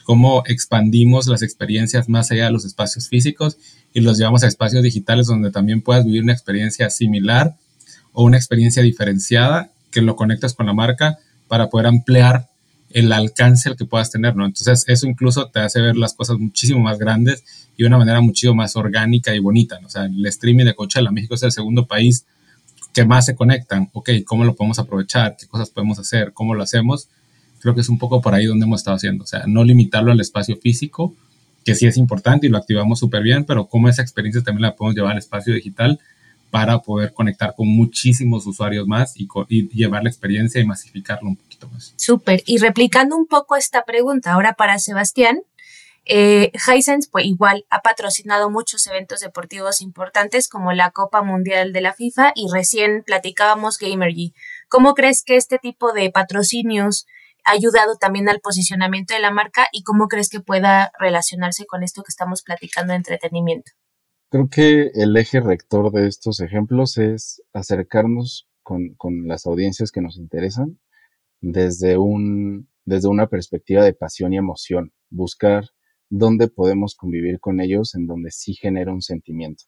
Cómo 0.10 0.42
expandimos 0.48 1.28
las 1.28 1.44
experiencias 1.44 2.10
más 2.10 2.32
allá 2.32 2.46
de 2.46 2.52
los 2.52 2.66
espacios 2.66 3.08
físicos 3.10 3.60
y 3.94 4.00
los 4.02 4.18
llevamos 4.18 4.44
a 4.44 4.48
espacios 4.48 4.82
digitales 4.82 5.28
donde 5.28 5.52
también 5.52 5.84
puedas 5.84 6.04
vivir 6.04 6.24
una 6.24 6.34
experiencia 6.34 6.90
similar 6.90 7.58
o 8.12 8.24
una 8.24 8.36
experiencia 8.36 8.82
diferenciada 8.82 9.70
que 9.92 10.02
lo 10.02 10.16
conectas 10.16 10.56
con 10.56 10.66
la 10.66 10.74
marca 10.74 11.20
para 11.48 11.70
poder 11.70 11.86
ampliar 11.86 12.50
el 12.90 13.12
alcance 13.12 13.70
al 13.70 13.78
que 13.78 13.86
puedas 13.86 14.10
tener, 14.10 14.36
¿no? 14.36 14.48
Entonces, 14.48 14.84
eso 14.88 15.06
incluso 15.06 15.52
te 15.52 15.60
hace 15.60 15.80
ver 15.80 15.96
las 15.96 16.16
cosas 16.16 16.40
muchísimo 16.40 16.80
más 16.80 16.98
grandes 16.98 17.44
y 17.78 17.84
de 17.84 17.88
una 17.88 18.00
manera 18.00 18.20
muchísimo 18.20 18.56
más 18.56 18.76
orgánica 18.76 19.36
y 19.36 19.40
bonita, 19.40 19.80
¿no? 19.80 19.86
O 19.86 19.92
sea, 19.92 20.06
el 20.06 20.26
streaming 20.26 20.66
de 20.66 20.74
Coachella, 20.74 21.12
México 21.12 21.36
es 21.36 21.44
el 21.44 21.52
segundo 21.52 21.86
país 21.86 22.26
que 22.96 23.06
más 23.06 23.28
se 23.28 23.36
conectan. 23.36 23.92
Ok, 23.94 24.10
¿cómo 24.26 24.44
lo 24.44 24.56
podemos 24.56 24.80
aprovechar? 24.80 25.38
¿Qué 25.40 25.46
cosas 25.46 25.70
podemos 25.70 26.00
hacer? 26.00 26.34
¿Cómo 26.34 26.56
lo 26.56 26.64
hacemos? 26.64 27.10
Creo 27.60 27.76
que 27.76 27.82
es 27.82 27.90
un 27.90 27.98
poco 27.98 28.22
por 28.22 28.34
ahí 28.34 28.46
donde 28.46 28.66
hemos 28.66 28.82
estado 28.82 28.98
haciendo. 28.98 29.24
O 29.24 29.28
sea, 29.28 29.44
no 29.48 29.64
limitarlo 29.64 30.12
al 30.12 30.20
espacio 30.20 30.58
físico, 30.58 31.16
que 31.66 31.76
sí 31.76 31.86
es 31.86 31.98
importante 31.98 32.48
y 32.48 32.50
lo 32.50 32.58
activamos 32.58 33.00
súper 33.00 33.22
bien, 33.22 33.46
pero 33.46 33.68
cómo 33.68 33.90
esa 33.90 34.02
experiencia 34.02 34.42
también 34.42 34.64
la 34.64 34.76
podemos 34.76 34.96
llevar 34.96 35.12
al 35.12 35.18
espacio 35.18 35.54
digital 35.54 36.00
para 36.50 36.80
poder 36.80 37.14
conectar 37.14 37.54
con 37.56 37.68
muchísimos 37.68 38.46
usuarios 38.48 38.88
más 38.88 39.14
y, 39.16 39.28
llevar 39.70 40.04
la 40.04 40.10
experiencia 40.10 40.60
y 40.60 40.66
masificarlo 40.66 41.30
un 41.30 41.36
poquito 41.36 41.70
más. 41.70 41.94
Súper. 41.96 42.42
Y 42.46 42.58
replicando 42.58 43.16
un 43.16 43.28
poco 43.28 43.56
esta 43.56 43.84
pregunta 43.84 44.34
ahora 44.34 44.54
para 44.54 44.80
Sebastián, 44.80 45.42
eh, 46.06 46.52
pues 47.12 47.26
igual 47.26 47.66
ha 47.70 47.82
patrocinado 47.82 48.50
muchos 48.50 48.88
eventos 48.88 49.20
deportivos 49.20 49.82
importantes 49.82 50.48
como 50.50 50.74
la 50.74 50.90
Copa 50.90 51.22
Mundial 51.22 51.72
de 51.72 51.82
la 51.82 51.94
FIFA 51.94 52.32
y 52.36 52.48
recién 52.52 53.04
platicábamos 53.06 53.78
Gamergy. 53.78 54.34
¿Cómo 54.70 54.96
crees 54.96 55.24
que 55.24 55.36
este 55.36 55.60
tipo 55.60 55.94
de 55.94 56.10
patrocinios 56.10 57.06
ayudado 57.46 57.96
también 57.96 58.30
al 58.30 58.40
posicionamiento 58.40 59.14
de 59.14 59.20
la 59.20 59.32
marca 59.32 59.68
y 59.72 59.84
cómo 59.84 60.08
crees 60.08 60.30
que 60.30 60.40
pueda 60.40 60.92
relacionarse 61.00 61.66
con 61.66 61.84
esto 61.84 62.04
que 62.04 62.10
estamos 62.10 62.44
platicando 62.44 62.94
de 62.94 62.98
entretenimiento? 62.98 63.72
Creo 64.30 64.48
que 64.50 64.92
el 64.94 65.16
eje 65.18 65.40
rector 65.40 65.92
de 65.92 66.08
estos 66.08 66.40
ejemplos 66.40 66.98
es 66.98 67.42
acercarnos 67.54 68.48
con, 68.62 68.94
con 68.96 69.28
las 69.28 69.46
audiencias 69.46 69.92
que 69.92 70.02
nos 70.02 70.18
interesan 70.18 70.80
desde, 71.42 71.98
un, 71.98 72.70
desde 72.86 73.08
una 73.08 73.28
perspectiva 73.28 73.84
de 73.84 73.94
pasión 73.94 74.34
y 74.34 74.38
emoción, 74.38 74.94
buscar 75.10 75.66
dónde 76.10 76.48
podemos 76.48 76.96
convivir 76.96 77.40
con 77.40 77.60
ellos 77.60 77.96
en 77.96 78.06
donde 78.06 78.32
sí 78.32 78.54
genera 78.54 78.94
un 78.94 79.02
sentimiento. 79.02 79.64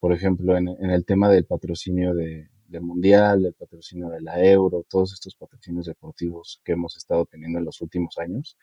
Por 0.00 0.12
ejemplo, 0.12 0.56
en, 0.56 0.68
en 0.68 0.90
el 0.90 1.06
tema 1.06 1.30
del 1.30 1.46
patrocinio 1.46 2.14
de, 2.14 2.48
del 2.68 2.82
Mundial, 2.82 3.42
del 3.42 3.54
patrocinio 3.54 4.08
de 4.08 4.20
la 4.20 4.42
Euro, 4.44 4.84
todos 4.88 5.12
estos 5.12 5.34
patrocinios 5.36 5.86
deportivos 5.86 6.60
que 6.64 6.72
hemos 6.72 6.96
estado 6.96 7.26
teniendo 7.26 7.58
en 7.58 7.64
los 7.64 7.80
últimos 7.80 8.18
años, 8.18 8.56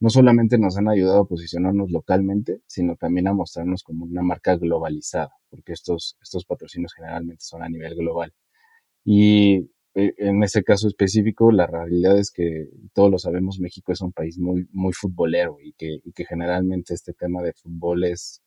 no 0.00 0.08
solamente 0.08 0.58
nos 0.58 0.78
han 0.78 0.88
ayudado 0.88 1.20
a 1.20 1.28
posicionarnos 1.28 1.90
localmente, 1.90 2.62
sino 2.66 2.96
también 2.96 3.28
a 3.28 3.34
mostrarnos 3.34 3.82
como 3.82 4.06
una 4.06 4.22
marca 4.22 4.56
globalizada, 4.56 5.30
porque 5.50 5.72
estos, 5.72 6.16
estos 6.22 6.46
patrocinios 6.46 6.94
generalmente 6.94 7.44
son 7.44 7.62
a 7.62 7.68
nivel 7.68 7.94
global. 7.96 8.32
Y 9.04 9.70
eh, 9.94 10.14
en 10.18 10.42
ese 10.42 10.62
caso 10.64 10.88
específico, 10.88 11.52
la 11.52 11.66
realidad 11.66 12.18
es 12.18 12.30
que 12.30 12.68
todos 12.94 13.10
lo 13.10 13.18
sabemos, 13.18 13.60
México 13.60 13.92
es 13.92 14.00
un 14.00 14.12
país 14.12 14.38
muy, 14.38 14.68
muy 14.72 14.92
futbolero 14.92 15.58
y 15.62 15.72
que, 15.74 16.00
y 16.04 16.12
que 16.12 16.24
generalmente 16.24 16.94
este 16.94 17.12
tema 17.12 17.42
de 17.42 17.52
fútbol 17.52 18.04
es, 18.04 18.42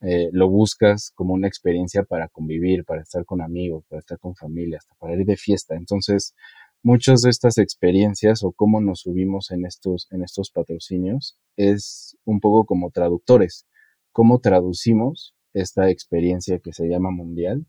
eh, 0.00 0.28
lo 0.32 0.48
buscas 0.48 1.10
como 1.14 1.34
una 1.34 1.48
experiencia 1.48 2.04
para 2.04 2.28
convivir, 2.28 2.84
para 2.84 3.02
estar 3.02 3.24
con 3.24 3.40
amigos, 3.42 3.84
para 3.88 4.00
estar 4.00 4.18
con 4.18 4.36
familia, 4.36 4.78
hasta 4.78 4.94
para 4.94 5.14
ir 5.14 5.24
de 5.26 5.36
fiesta. 5.36 5.74
Entonces, 5.74 6.34
muchas 6.82 7.22
de 7.22 7.30
estas 7.30 7.58
experiencias 7.58 8.44
o 8.44 8.52
cómo 8.52 8.80
nos 8.80 9.00
subimos 9.00 9.50
en 9.50 9.66
estos, 9.66 10.06
en 10.10 10.22
estos 10.22 10.50
patrocinios 10.50 11.36
es 11.56 12.16
un 12.24 12.40
poco 12.40 12.64
como 12.64 12.90
traductores. 12.90 13.66
¿Cómo 14.12 14.38
traducimos 14.38 15.34
esta 15.52 15.90
experiencia 15.90 16.60
que 16.60 16.72
se 16.72 16.86
llama 16.88 17.10
mundial 17.10 17.66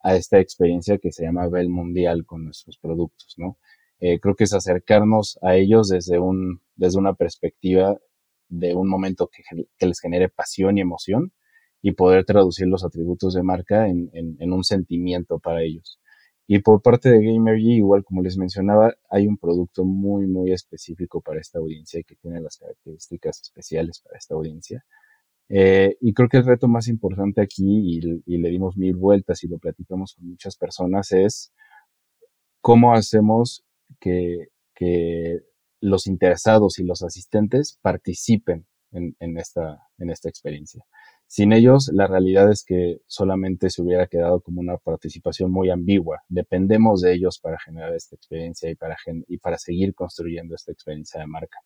a 0.00 0.16
esta 0.16 0.38
experiencia 0.38 0.98
que 0.98 1.12
se 1.12 1.24
llama 1.24 1.48
Bell 1.48 1.70
Mundial 1.70 2.24
con 2.26 2.44
nuestros 2.44 2.78
productos, 2.78 3.34
¿no? 3.38 3.58
Eh, 4.00 4.20
creo 4.20 4.34
que 4.36 4.44
es 4.44 4.52
acercarnos 4.52 5.38
a 5.40 5.56
ellos 5.56 5.88
desde, 5.88 6.18
un, 6.18 6.60
desde 6.76 6.98
una 6.98 7.14
perspectiva 7.14 7.98
de 8.48 8.74
un 8.74 8.88
momento 8.88 9.28
que, 9.28 9.42
que 9.78 9.86
les 9.86 10.00
genere 10.00 10.28
pasión 10.28 10.76
y 10.76 10.82
emoción 10.82 11.32
y 11.86 11.92
poder 11.92 12.24
traducir 12.24 12.66
los 12.66 12.82
atributos 12.82 13.34
de 13.34 13.42
marca 13.42 13.86
en, 13.88 14.08
en, 14.14 14.52
un 14.54 14.64
sentimiento 14.64 15.38
para 15.38 15.62
ellos. 15.62 16.00
Y 16.46 16.60
por 16.60 16.80
parte 16.80 17.10
de 17.10 17.22
Gamergy, 17.22 17.74
igual 17.74 18.04
como 18.04 18.22
les 18.22 18.38
mencionaba, 18.38 18.94
hay 19.10 19.26
un 19.26 19.36
producto 19.36 19.84
muy, 19.84 20.26
muy 20.26 20.50
específico 20.50 21.20
para 21.20 21.40
esta 21.40 21.58
audiencia 21.58 22.00
y 22.00 22.04
que 22.04 22.16
tiene 22.16 22.40
las 22.40 22.56
características 22.56 23.42
especiales 23.42 24.00
para 24.00 24.16
esta 24.16 24.34
audiencia. 24.34 24.82
Eh, 25.50 25.98
y 26.00 26.14
creo 26.14 26.30
que 26.30 26.38
el 26.38 26.46
reto 26.46 26.68
más 26.68 26.88
importante 26.88 27.42
aquí, 27.42 27.98
y, 27.98 28.00
le 28.38 28.48
dimos 28.48 28.78
mil 28.78 28.96
vueltas 28.96 29.44
y 29.44 29.48
lo 29.48 29.58
platicamos 29.58 30.14
con 30.14 30.26
muchas 30.26 30.56
personas, 30.56 31.12
es 31.12 31.52
cómo 32.62 32.94
hacemos 32.94 33.62
que, 34.00 34.48
que 34.74 35.40
los 35.82 36.06
interesados 36.06 36.78
y 36.78 36.84
los 36.84 37.02
asistentes 37.02 37.78
participen 37.82 38.64
en, 38.90 39.14
en, 39.20 39.36
esta, 39.36 39.82
en 39.98 40.08
esta 40.08 40.30
experiencia. 40.30 40.82
Sin 41.34 41.52
ellos, 41.52 41.90
la 41.92 42.06
realidad 42.06 42.48
es 42.48 42.64
que 42.64 42.98
solamente 43.08 43.68
se 43.68 43.82
hubiera 43.82 44.06
quedado 44.06 44.40
como 44.40 44.60
una 44.60 44.76
participación 44.76 45.50
muy 45.50 45.68
ambigua. 45.68 46.22
Dependemos 46.28 47.00
de 47.00 47.12
ellos 47.12 47.40
para 47.40 47.58
generar 47.58 47.92
esta 47.92 48.14
experiencia 48.14 48.70
y 48.70 48.76
para, 48.76 48.96
y 49.26 49.38
para 49.38 49.58
seguir 49.58 49.96
construyendo 49.96 50.54
esta 50.54 50.70
experiencia 50.70 51.18
de 51.18 51.26
marca. 51.26 51.58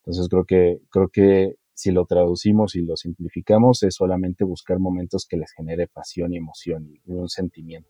Entonces 0.00 0.28
creo 0.28 0.44
que, 0.44 0.80
creo 0.90 1.08
que 1.08 1.54
si 1.72 1.92
lo 1.92 2.04
traducimos 2.04 2.76
y 2.76 2.82
lo 2.82 2.94
simplificamos 2.94 3.82
es 3.84 3.94
solamente 3.94 4.44
buscar 4.44 4.80
momentos 4.80 5.26
que 5.26 5.38
les 5.38 5.50
genere 5.50 5.88
pasión 5.88 6.34
y 6.34 6.36
emoción 6.36 6.86
y 6.86 7.00
un 7.10 7.30
sentimiento. 7.30 7.88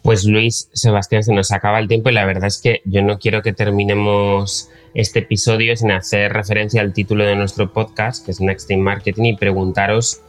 Pues 0.00 0.24
Luis, 0.24 0.70
Sebastián, 0.72 1.22
se 1.22 1.34
nos 1.34 1.52
acaba 1.52 1.80
el 1.80 1.88
tiempo 1.88 2.08
y 2.08 2.14
la 2.14 2.24
verdad 2.24 2.46
es 2.46 2.62
que 2.62 2.80
yo 2.86 3.02
no 3.02 3.18
quiero 3.18 3.42
que 3.42 3.52
terminemos 3.52 4.70
este 4.94 5.18
episodio 5.18 5.76
sin 5.76 5.90
hacer 5.90 6.32
referencia 6.32 6.80
al 6.80 6.94
título 6.94 7.26
de 7.26 7.36
nuestro 7.36 7.74
podcast, 7.74 8.24
que 8.24 8.30
es 8.30 8.40
Next 8.40 8.70
in 8.70 8.80
Marketing, 8.80 9.24
y 9.24 9.36
preguntaros 9.36 10.22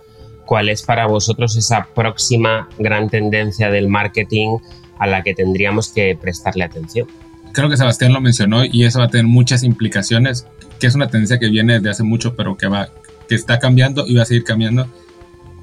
cuál 0.47 0.69
es 0.69 0.81
para 0.81 1.05
vosotros 1.05 1.55
esa 1.55 1.87
próxima 1.93 2.67
gran 2.79 3.09
tendencia 3.09 3.69
del 3.69 3.87
marketing 3.87 4.57
a 4.97 5.05
la 5.05 5.21
que 5.21 5.35
tendríamos 5.35 5.89
que 5.89 6.17
prestarle 6.19 6.63
atención. 6.63 7.07
Creo 7.51 7.69
que 7.69 7.77
Sebastián 7.77 8.13
lo 8.13 8.21
mencionó 8.21 8.65
y 8.65 8.85
eso 8.85 8.99
va 8.99 9.05
a 9.05 9.09
tener 9.09 9.27
muchas 9.27 9.61
implicaciones, 9.61 10.47
que 10.79 10.87
es 10.87 10.95
una 10.95 11.07
tendencia 11.07 11.37
que 11.37 11.49
viene 11.49 11.73
desde 11.73 11.91
hace 11.91 12.03
mucho, 12.03 12.35
pero 12.35 12.57
que 12.57 12.67
va 12.67 12.89
que 13.27 13.35
está 13.35 13.59
cambiando 13.59 14.07
y 14.07 14.15
va 14.15 14.23
a 14.23 14.25
seguir 14.25 14.43
cambiando, 14.43 14.87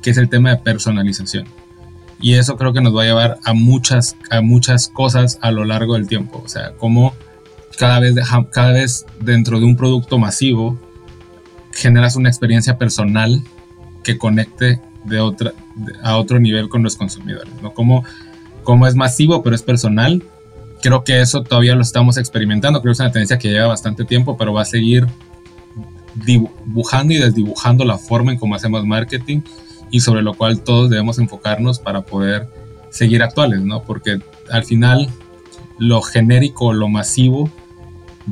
que 0.03 0.11
es 0.11 0.19
el 0.19 0.29
tema 0.29 0.51
de 0.51 0.57
personalización. 0.59 1.47
Y 2.21 2.35
eso 2.35 2.57
creo 2.57 2.73
que 2.73 2.81
nos 2.81 2.95
va 2.95 3.03
a 3.03 3.07
llevar 3.07 3.39
a 3.45 3.55
muchas, 3.55 4.17
a 4.31 4.41
muchas 4.41 4.89
cosas 4.89 5.39
a 5.41 5.51
lo 5.51 5.65
largo 5.65 5.95
del 5.95 6.07
tiempo. 6.07 6.43
O 6.45 6.49
sea, 6.49 6.73
como 6.73 7.15
cada 7.79 8.01
vez, 8.01 8.15
cada 8.53 8.73
vez 8.73 9.07
dentro 9.21 9.59
de 9.59 9.65
un 9.65 9.77
producto 9.77 10.19
masivo 10.19 10.79
generas 11.73 12.17
una 12.17 12.29
experiencia 12.29 12.79
personal 12.79 13.43
que 14.05 14.19
conecte 14.19 14.81
de 15.05 15.21
otra, 15.21 15.53
a 16.03 16.17
otro 16.17 16.39
nivel 16.39 16.69
con 16.69 16.83
los 16.83 16.97
consumidores, 16.97 17.53
¿no? 17.61 17.75
Como, 17.75 18.05
como 18.63 18.87
es 18.87 18.95
masivo, 18.95 19.43
pero 19.43 19.57
es 19.57 19.63
personal, 19.63 20.23
creo 20.83 21.03
que 21.03 21.21
eso 21.21 21.43
todavía 21.43 21.75
lo 21.75 21.83
estamos 21.83 22.17
experimentando, 22.19 22.81
creo 22.81 22.93
que 22.93 22.95
es 22.95 23.01
una 23.01 23.11
tendencia 23.11 23.39
que 23.39 23.51
lleva 23.51 23.67
bastante 23.67 24.05
tiempo, 24.05 24.37
pero 24.37 24.53
va 24.53 24.63
a 24.63 24.67
seguir 24.67 25.07
dibujando 26.15 27.13
y 27.13 27.19
desdibujando 27.19 27.85
la 27.85 27.99
forma 27.99 28.33
en 28.33 28.39
cómo 28.39 28.55
hacemos 28.55 28.85
marketing 28.87 29.41
y 29.91 30.01
sobre 30.01 30.23
lo 30.23 30.35
cual 30.35 30.61
todos 30.61 30.91
debemos 30.91 31.19
enfocarnos 31.19 31.79
para 31.79 32.03
poder 32.03 32.49
seguir 32.91 33.23
actuales, 33.23 33.61
¿no? 33.63 33.83
Porque 33.83 34.21
al 34.51 34.65
final 34.65 35.09
lo 35.79 36.03
genérico, 36.03 36.73
lo 36.73 36.89
masivo, 36.89 37.51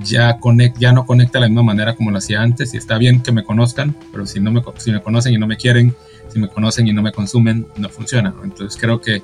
ya, 0.03 0.39
ya 0.79 0.93
no 0.93 1.07
conecta 1.07 1.39
de 1.39 1.43
la 1.43 1.49
misma 1.49 1.63
manera 1.63 1.95
como 1.95 2.11
lo 2.11 2.19
hacía 2.19 2.43
antes 2.43 2.75
y 2.75 2.77
está 2.77 2.99
bien 2.99 3.23
que 3.23 3.33
me 3.33 3.45
conozcan, 3.45 3.95
pero 4.11 4.27
si, 4.27 4.41
no 4.41 4.51
me, 4.51 4.63
si 4.79 4.91
me 4.91 5.03
conocen 5.03 5.35
y 5.35 5.39
no 5.39 5.47
me 5.47 5.57
quieren, 5.57 5.95
si 6.29 6.39
me 6.39 6.49
conocen 6.49 6.89
y 6.89 6.93
no 6.93 7.03
me 7.03 7.13
consumen, 7.13 7.67
no 7.77 7.89
funciona. 7.89 8.35
Entonces 8.43 8.81
creo 8.81 9.01
que 9.01 9.23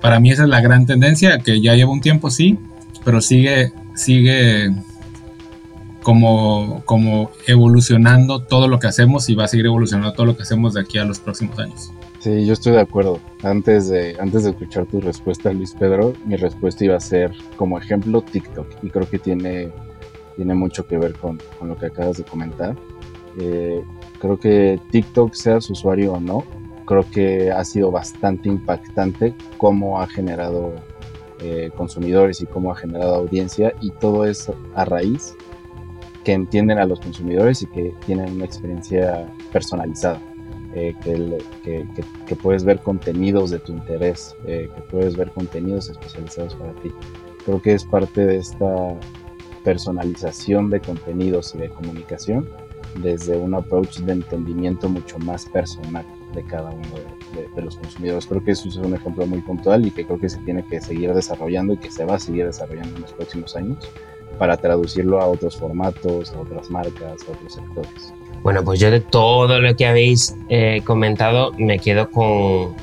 para 0.00 0.20
mí 0.20 0.30
esa 0.30 0.44
es 0.44 0.48
la 0.48 0.60
gran 0.60 0.86
tendencia, 0.86 1.38
que 1.38 1.60
ya 1.60 1.74
lleva 1.74 1.90
un 1.90 2.00
tiempo, 2.00 2.30
sí, 2.30 2.58
pero 3.04 3.20
sigue, 3.20 3.72
sigue 3.94 4.70
como, 6.02 6.82
como 6.84 7.30
evolucionando 7.46 8.42
todo 8.42 8.68
lo 8.68 8.78
que 8.78 8.86
hacemos 8.86 9.28
y 9.28 9.34
va 9.34 9.44
a 9.44 9.48
seguir 9.48 9.66
evolucionando 9.66 10.12
todo 10.12 10.26
lo 10.26 10.36
que 10.36 10.42
hacemos 10.42 10.74
de 10.74 10.80
aquí 10.80 10.98
a 10.98 11.04
los 11.04 11.18
próximos 11.20 11.58
años. 11.58 11.92
Sí, 12.20 12.46
yo 12.46 12.52
estoy 12.52 12.72
de 12.72 12.80
acuerdo. 12.80 13.20
Antes 13.42 13.88
de, 13.88 14.16
antes 14.18 14.42
de 14.42 14.50
escuchar 14.50 14.86
tu 14.86 15.00
respuesta, 15.00 15.52
Luis 15.52 15.74
Pedro, 15.78 16.14
mi 16.24 16.36
respuesta 16.36 16.84
iba 16.84 16.96
a 16.96 17.00
ser 17.00 17.32
como 17.56 17.78
ejemplo 17.78 18.22
TikTok 18.22 18.66
y 18.82 18.90
creo 18.90 19.08
que 19.08 19.18
tiene 19.18 19.70
tiene 20.38 20.54
mucho 20.54 20.86
que 20.86 20.96
ver 20.96 21.14
con, 21.14 21.40
con 21.58 21.68
lo 21.68 21.76
que 21.76 21.86
acabas 21.86 22.16
de 22.16 22.22
comentar. 22.22 22.76
Eh, 23.40 23.82
creo 24.20 24.38
que 24.38 24.80
TikTok, 24.92 25.34
sea 25.34 25.60
su 25.60 25.72
usuario 25.72 26.12
o 26.12 26.20
no, 26.20 26.44
creo 26.86 27.04
que 27.10 27.50
ha 27.50 27.64
sido 27.64 27.90
bastante 27.90 28.48
impactante 28.48 29.34
cómo 29.58 30.00
ha 30.00 30.06
generado 30.06 30.74
eh, 31.40 31.72
consumidores 31.76 32.40
y 32.40 32.46
cómo 32.46 32.70
ha 32.70 32.76
generado 32.76 33.16
audiencia 33.16 33.74
y 33.80 33.90
todo 33.90 34.26
es 34.26 34.48
a 34.76 34.84
raíz 34.84 35.34
que 36.22 36.34
entienden 36.34 36.78
a 36.78 36.84
los 36.84 37.00
consumidores 37.00 37.62
y 37.62 37.66
que 37.66 37.92
tienen 38.06 38.34
una 38.34 38.44
experiencia 38.44 39.28
personalizada. 39.52 40.22
Eh, 40.74 40.94
que, 41.02 41.38
que, 41.64 42.04
que, 42.26 42.36
puedes 42.36 42.62
ver 42.62 42.78
contenidos 42.80 43.50
de 43.50 43.58
tu 43.58 43.72
interés, 43.72 44.36
que 44.44 44.68
puedes 44.90 45.16
ver 45.16 45.30
contenidos 45.32 45.88
especializados 45.88 46.54
para 46.54 46.72
ti. 46.74 46.92
Creo 47.44 47.60
que 47.60 47.72
es 47.72 47.84
parte 47.84 48.26
de 48.26 48.36
esta 48.36 48.94
personalización 49.68 50.70
de 50.70 50.80
contenidos 50.80 51.54
y 51.54 51.58
de 51.58 51.68
comunicación 51.68 52.48
desde 53.02 53.36
un 53.36 53.52
approach 53.52 53.98
de 53.98 54.12
entendimiento 54.12 54.88
mucho 54.88 55.18
más 55.18 55.44
personal 55.44 56.06
de 56.34 56.42
cada 56.44 56.70
uno 56.70 56.88
de, 57.54 57.62
los 57.62 57.76
consumidores. 57.76 58.26
Creo 58.26 58.42
que 58.42 58.52
eso 58.52 58.66
es 58.66 58.76
un 58.76 58.94
ejemplo 58.94 59.26
muy 59.26 59.42
puntual 59.42 59.86
y 59.86 59.90
que 59.90 60.06
creo 60.06 60.18
que 60.18 60.30
se 60.30 60.38
tiene 60.38 60.64
que 60.64 60.80
seguir 60.80 61.12
desarrollando 61.12 61.74
y 61.74 61.76
que 61.76 61.90
se 61.90 62.06
va 62.06 62.14
a 62.14 62.18
seguir 62.18 62.46
desarrollando 62.46 62.96
en 62.96 63.02
los 63.02 63.12
próximos 63.12 63.54
años 63.56 63.76
para 64.38 64.56
traducirlo 64.56 65.20
a 65.20 65.26
otros 65.26 65.58
formatos, 65.58 66.32
a 66.32 66.40
otras 66.40 66.70
marcas, 66.70 67.22
a 67.28 67.32
otros 67.32 67.52
sectores. 67.52 68.14
Bueno, 68.42 68.64
pues 68.64 68.80
yo 68.80 68.90
de 68.90 69.00
todo 69.00 69.60
lo 69.60 69.76
que 69.76 69.84
habéis 69.84 70.34
eh, 70.48 70.80
comentado 70.86 71.52
me 71.58 71.78
quedo 71.78 72.10
con, 72.10 72.74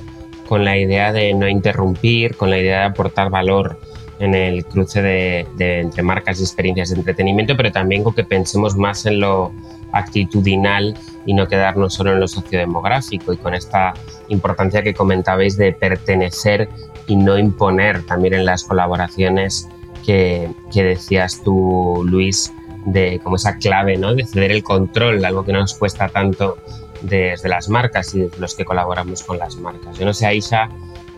con 0.48 0.64
la 0.64 0.78
idea 0.78 1.12
de 1.12 1.34
no 1.34 1.48
interrumpir, 1.48 2.36
con 2.36 2.52
la 2.52 2.60
idea 2.60 2.82
de 2.82 2.86
aportar 2.86 3.32
valor 3.32 3.80
en 4.20 4.34
el 4.34 4.66
cruce 4.66 5.02
de, 5.02 5.48
entre 5.58 6.04
marcas 6.04 6.40
y 6.40 6.44
experiencias 6.44 6.90
de 6.90 6.96
entretenimiento, 6.96 7.56
pero 7.58 7.72
también 7.72 8.04
con 8.04 8.14
que 8.14 8.24
pensemos 8.24 8.76
más 8.76 9.06
en 9.06 9.20
lo 9.20 9.52
actitudinal 9.92 10.96
y 11.26 11.34
no 11.34 11.48
quedarnos 11.48 11.94
solo 11.94 12.14
en 12.14 12.20
lo 12.20 12.28
sociodemográfico 12.28 13.34
y 13.34 13.38
con 13.38 13.54
esta 13.54 13.94
importancia 14.30 14.84
que 14.84 14.94
comentabais 14.94 15.58
de 15.58 15.74
pertenecer 15.74 16.70
y 17.08 17.16
no 17.16 17.38
imponer 17.38 18.06
también 18.06 18.34
en 18.34 18.46
las 18.46 18.64
colaboraciones 18.64 19.70
que, 20.06 20.50
que 20.72 20.84
decías 20.84 21.42
tú, 21.44 22.04
Luis, 22.06 22.54
de 22.86 23.20
como 23.24 23.38
esa 23.38 23.58
clave, 23.58 23.98
¿no? 23.98 24.14
De 24.14 24.26
ceder 24.26 24.52
el 24.52 24.64
control, 24.64 25.24
algo 25.26 25.44
que 25.44 25.54
no 25.54 25.60
nos 25.60 25.74
cuesta 25.74 26.08
tanto 26.10 26.58
desde 27.02 27.50
las 27.50 27.70
marcas 27.70 28.14
y 28.16 28.30
los 28.40 28.56
que 28.56 28.66
colaboramos 28.66 29.24
con 29.24 29.38
las 29.38 29.56
marcas. 29.58 29.98
Yo 29.98 30.06
no 30.06 30.14
sé, 30.14 30.26
Aisha, 30.28 30.70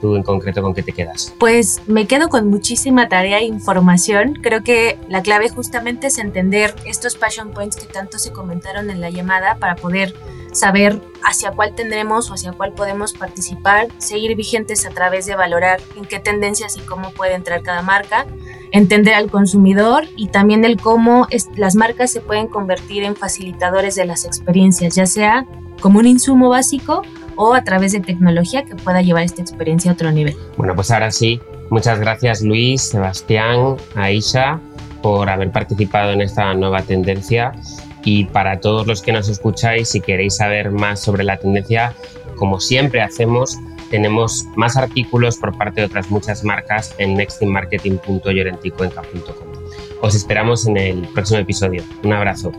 ¿Tú 0.02 0.16
en 0.16 0.24
concreto 0.24 0.62
con 0.62 0.74
qué 0.74 0.84
te 0.84 0.92
quedas? 0.92 1.34
Pues 1.40 1.82
me 1.88 2.06
quedo 2.06 2.30
con 2.30 2.50
muchísima 2.50 3.10
tarea 3.10 3.40
e 3.40 3.46
información. 3.46 4.36
Creo 4.42 4.64
que 4.64 5.00
la 5.10 5.22
clave 5.22 5.50
justamente 5.50 6.08
es 6.08 6.18
entender 6.18 6.76
estos 6.86 7.16
passion 7.16 7.52
points 7.52 7.78
que 7.78 7.88
tanto 7.88 8.20
se 8.20 8.32
comentaron 8.32 8.90
en 8.90 9.02
la 9.02 9.10
llamada 9.10 9.56
para 9.56 9.76
poder 9.76 10.14
saber 10.52 11.02
hacia 11.24 11.52
cuál 11.52 11.76
tendremos 11.76 12.30
o 12.30 12.34
hacia 12.34 12.52
cuál 12.52 12.74
podemos 12.74 13.14
participar, 13.14 13.88
seguir 13.98 14.36
vigentes 14.36 14.86
a 14.86 14.90
través 14.90 15.26
de 15.26 15.36
valorar 15.36 15.82
en 15.96 16.06
qué 16.06 16.20
tendencias 16.20 16.78
y 16.78 16.82
cómo 16.82 17.12
puede 17.12 17.34
entrar 17.34 17.62
cada 17.64 17.82
marca, 17.82 18.26
entender 18.72 19.14
al 19.14 19.30
consumidor 19.30 20.06
y 20.16 20.28
también 20.28 20.66
el 20.66 20.80
cómo 20.80 21.28
las 21.56 21.76
marcas 21.76 22.12
se 22.12 22.22
pueden 22.22 22.48
convertir 22.48 23.04
en 23.04 23.16
facilitadores 23.16 23.96
de 23.96 24.06
las 24.06 24.26
experiencias, 24.26 24.96
ya 24.96 25.06
sea 25.06 25.46
como 25.82 26.00
un 26.00 26.08
insumo 26.08 26.50
básico 26.50 27.04
o 27.38 27.54
a 27.54 27.64
través 27.64 27.94
de 27.94 28.02
tecnología 28.02 28.66
que 28.66 28.76
pueda 28.76 29.02
llevar 29.02 29.24
esta 29.24 29.42
experiencia 29.42 29.92
a 29.92 29.94
otro 29.94 30.12
nivel. 30.12 30.36
Bueno, 30.58 30.76
pues 30.76 30.92
ahora 30.92 31.12
sí, 31.12 31.40
muchas 31.70 32.00
gracias 32.00 32.42
Luis, 32.42 32.82
Sebastián, 32.82 33.78
Aisha 33.96 34.60
por 35.02 35.30
haber 35.30 35.52
participado 35.52 36.12
en 36.12 36.22
esta 36.22 36.54
nueva 36.54 36.82
tendencia 36.82 37.54
y 38.04 38.26
para 38.26 38.60
todos 38.60 38.86
los 38.88 39.02
que 39.02 39.12
nos 39.12 39.30
escucháis, 39.30 39.90
si 39.90 40.02
queréis 40.02 40.38
saber 40.38 40.72
más 40.72 41.02
sobre 41.02 41.24
la 41.24 41.38
tendencia, 41.38 41.94
como 42.38 42.60
siempre 42.60 43.02
hacemos, 43.02 43.58
tenemos 43.90 44.46
más 44.56 44.78
artículos 44.78 45.38
por 45.38 45.58
parte 45.58 45.82
de 45.82 45.88
otras 45.88 46.10
muchas 46.10 46.44
marcas 46.44 46.96
en 47.00 47.16
nextinmarketing.llorenticuenca.com. 47.16 49.48
Os 50.02 50.16
esperamos 50.16 50.68
en 50.68 50.78
el 50.78 51.02
próximo 51.10 51.40
episodio. 51.40 51.84
Un 52.04 52.14
abrazo. 52.14 52.52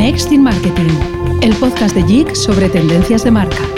Next 0.00 0.32
in 0.32 0.42
Marketing, 0.42 0.88
el 1.42 1.54
podcast 1.56 1.94
de 1.94 2.02
JIC 2.02 2.34
sobre 2.34 2.70
tendencias 2.70 3.22
de 3.22 3.30
marca. 3.30 3.69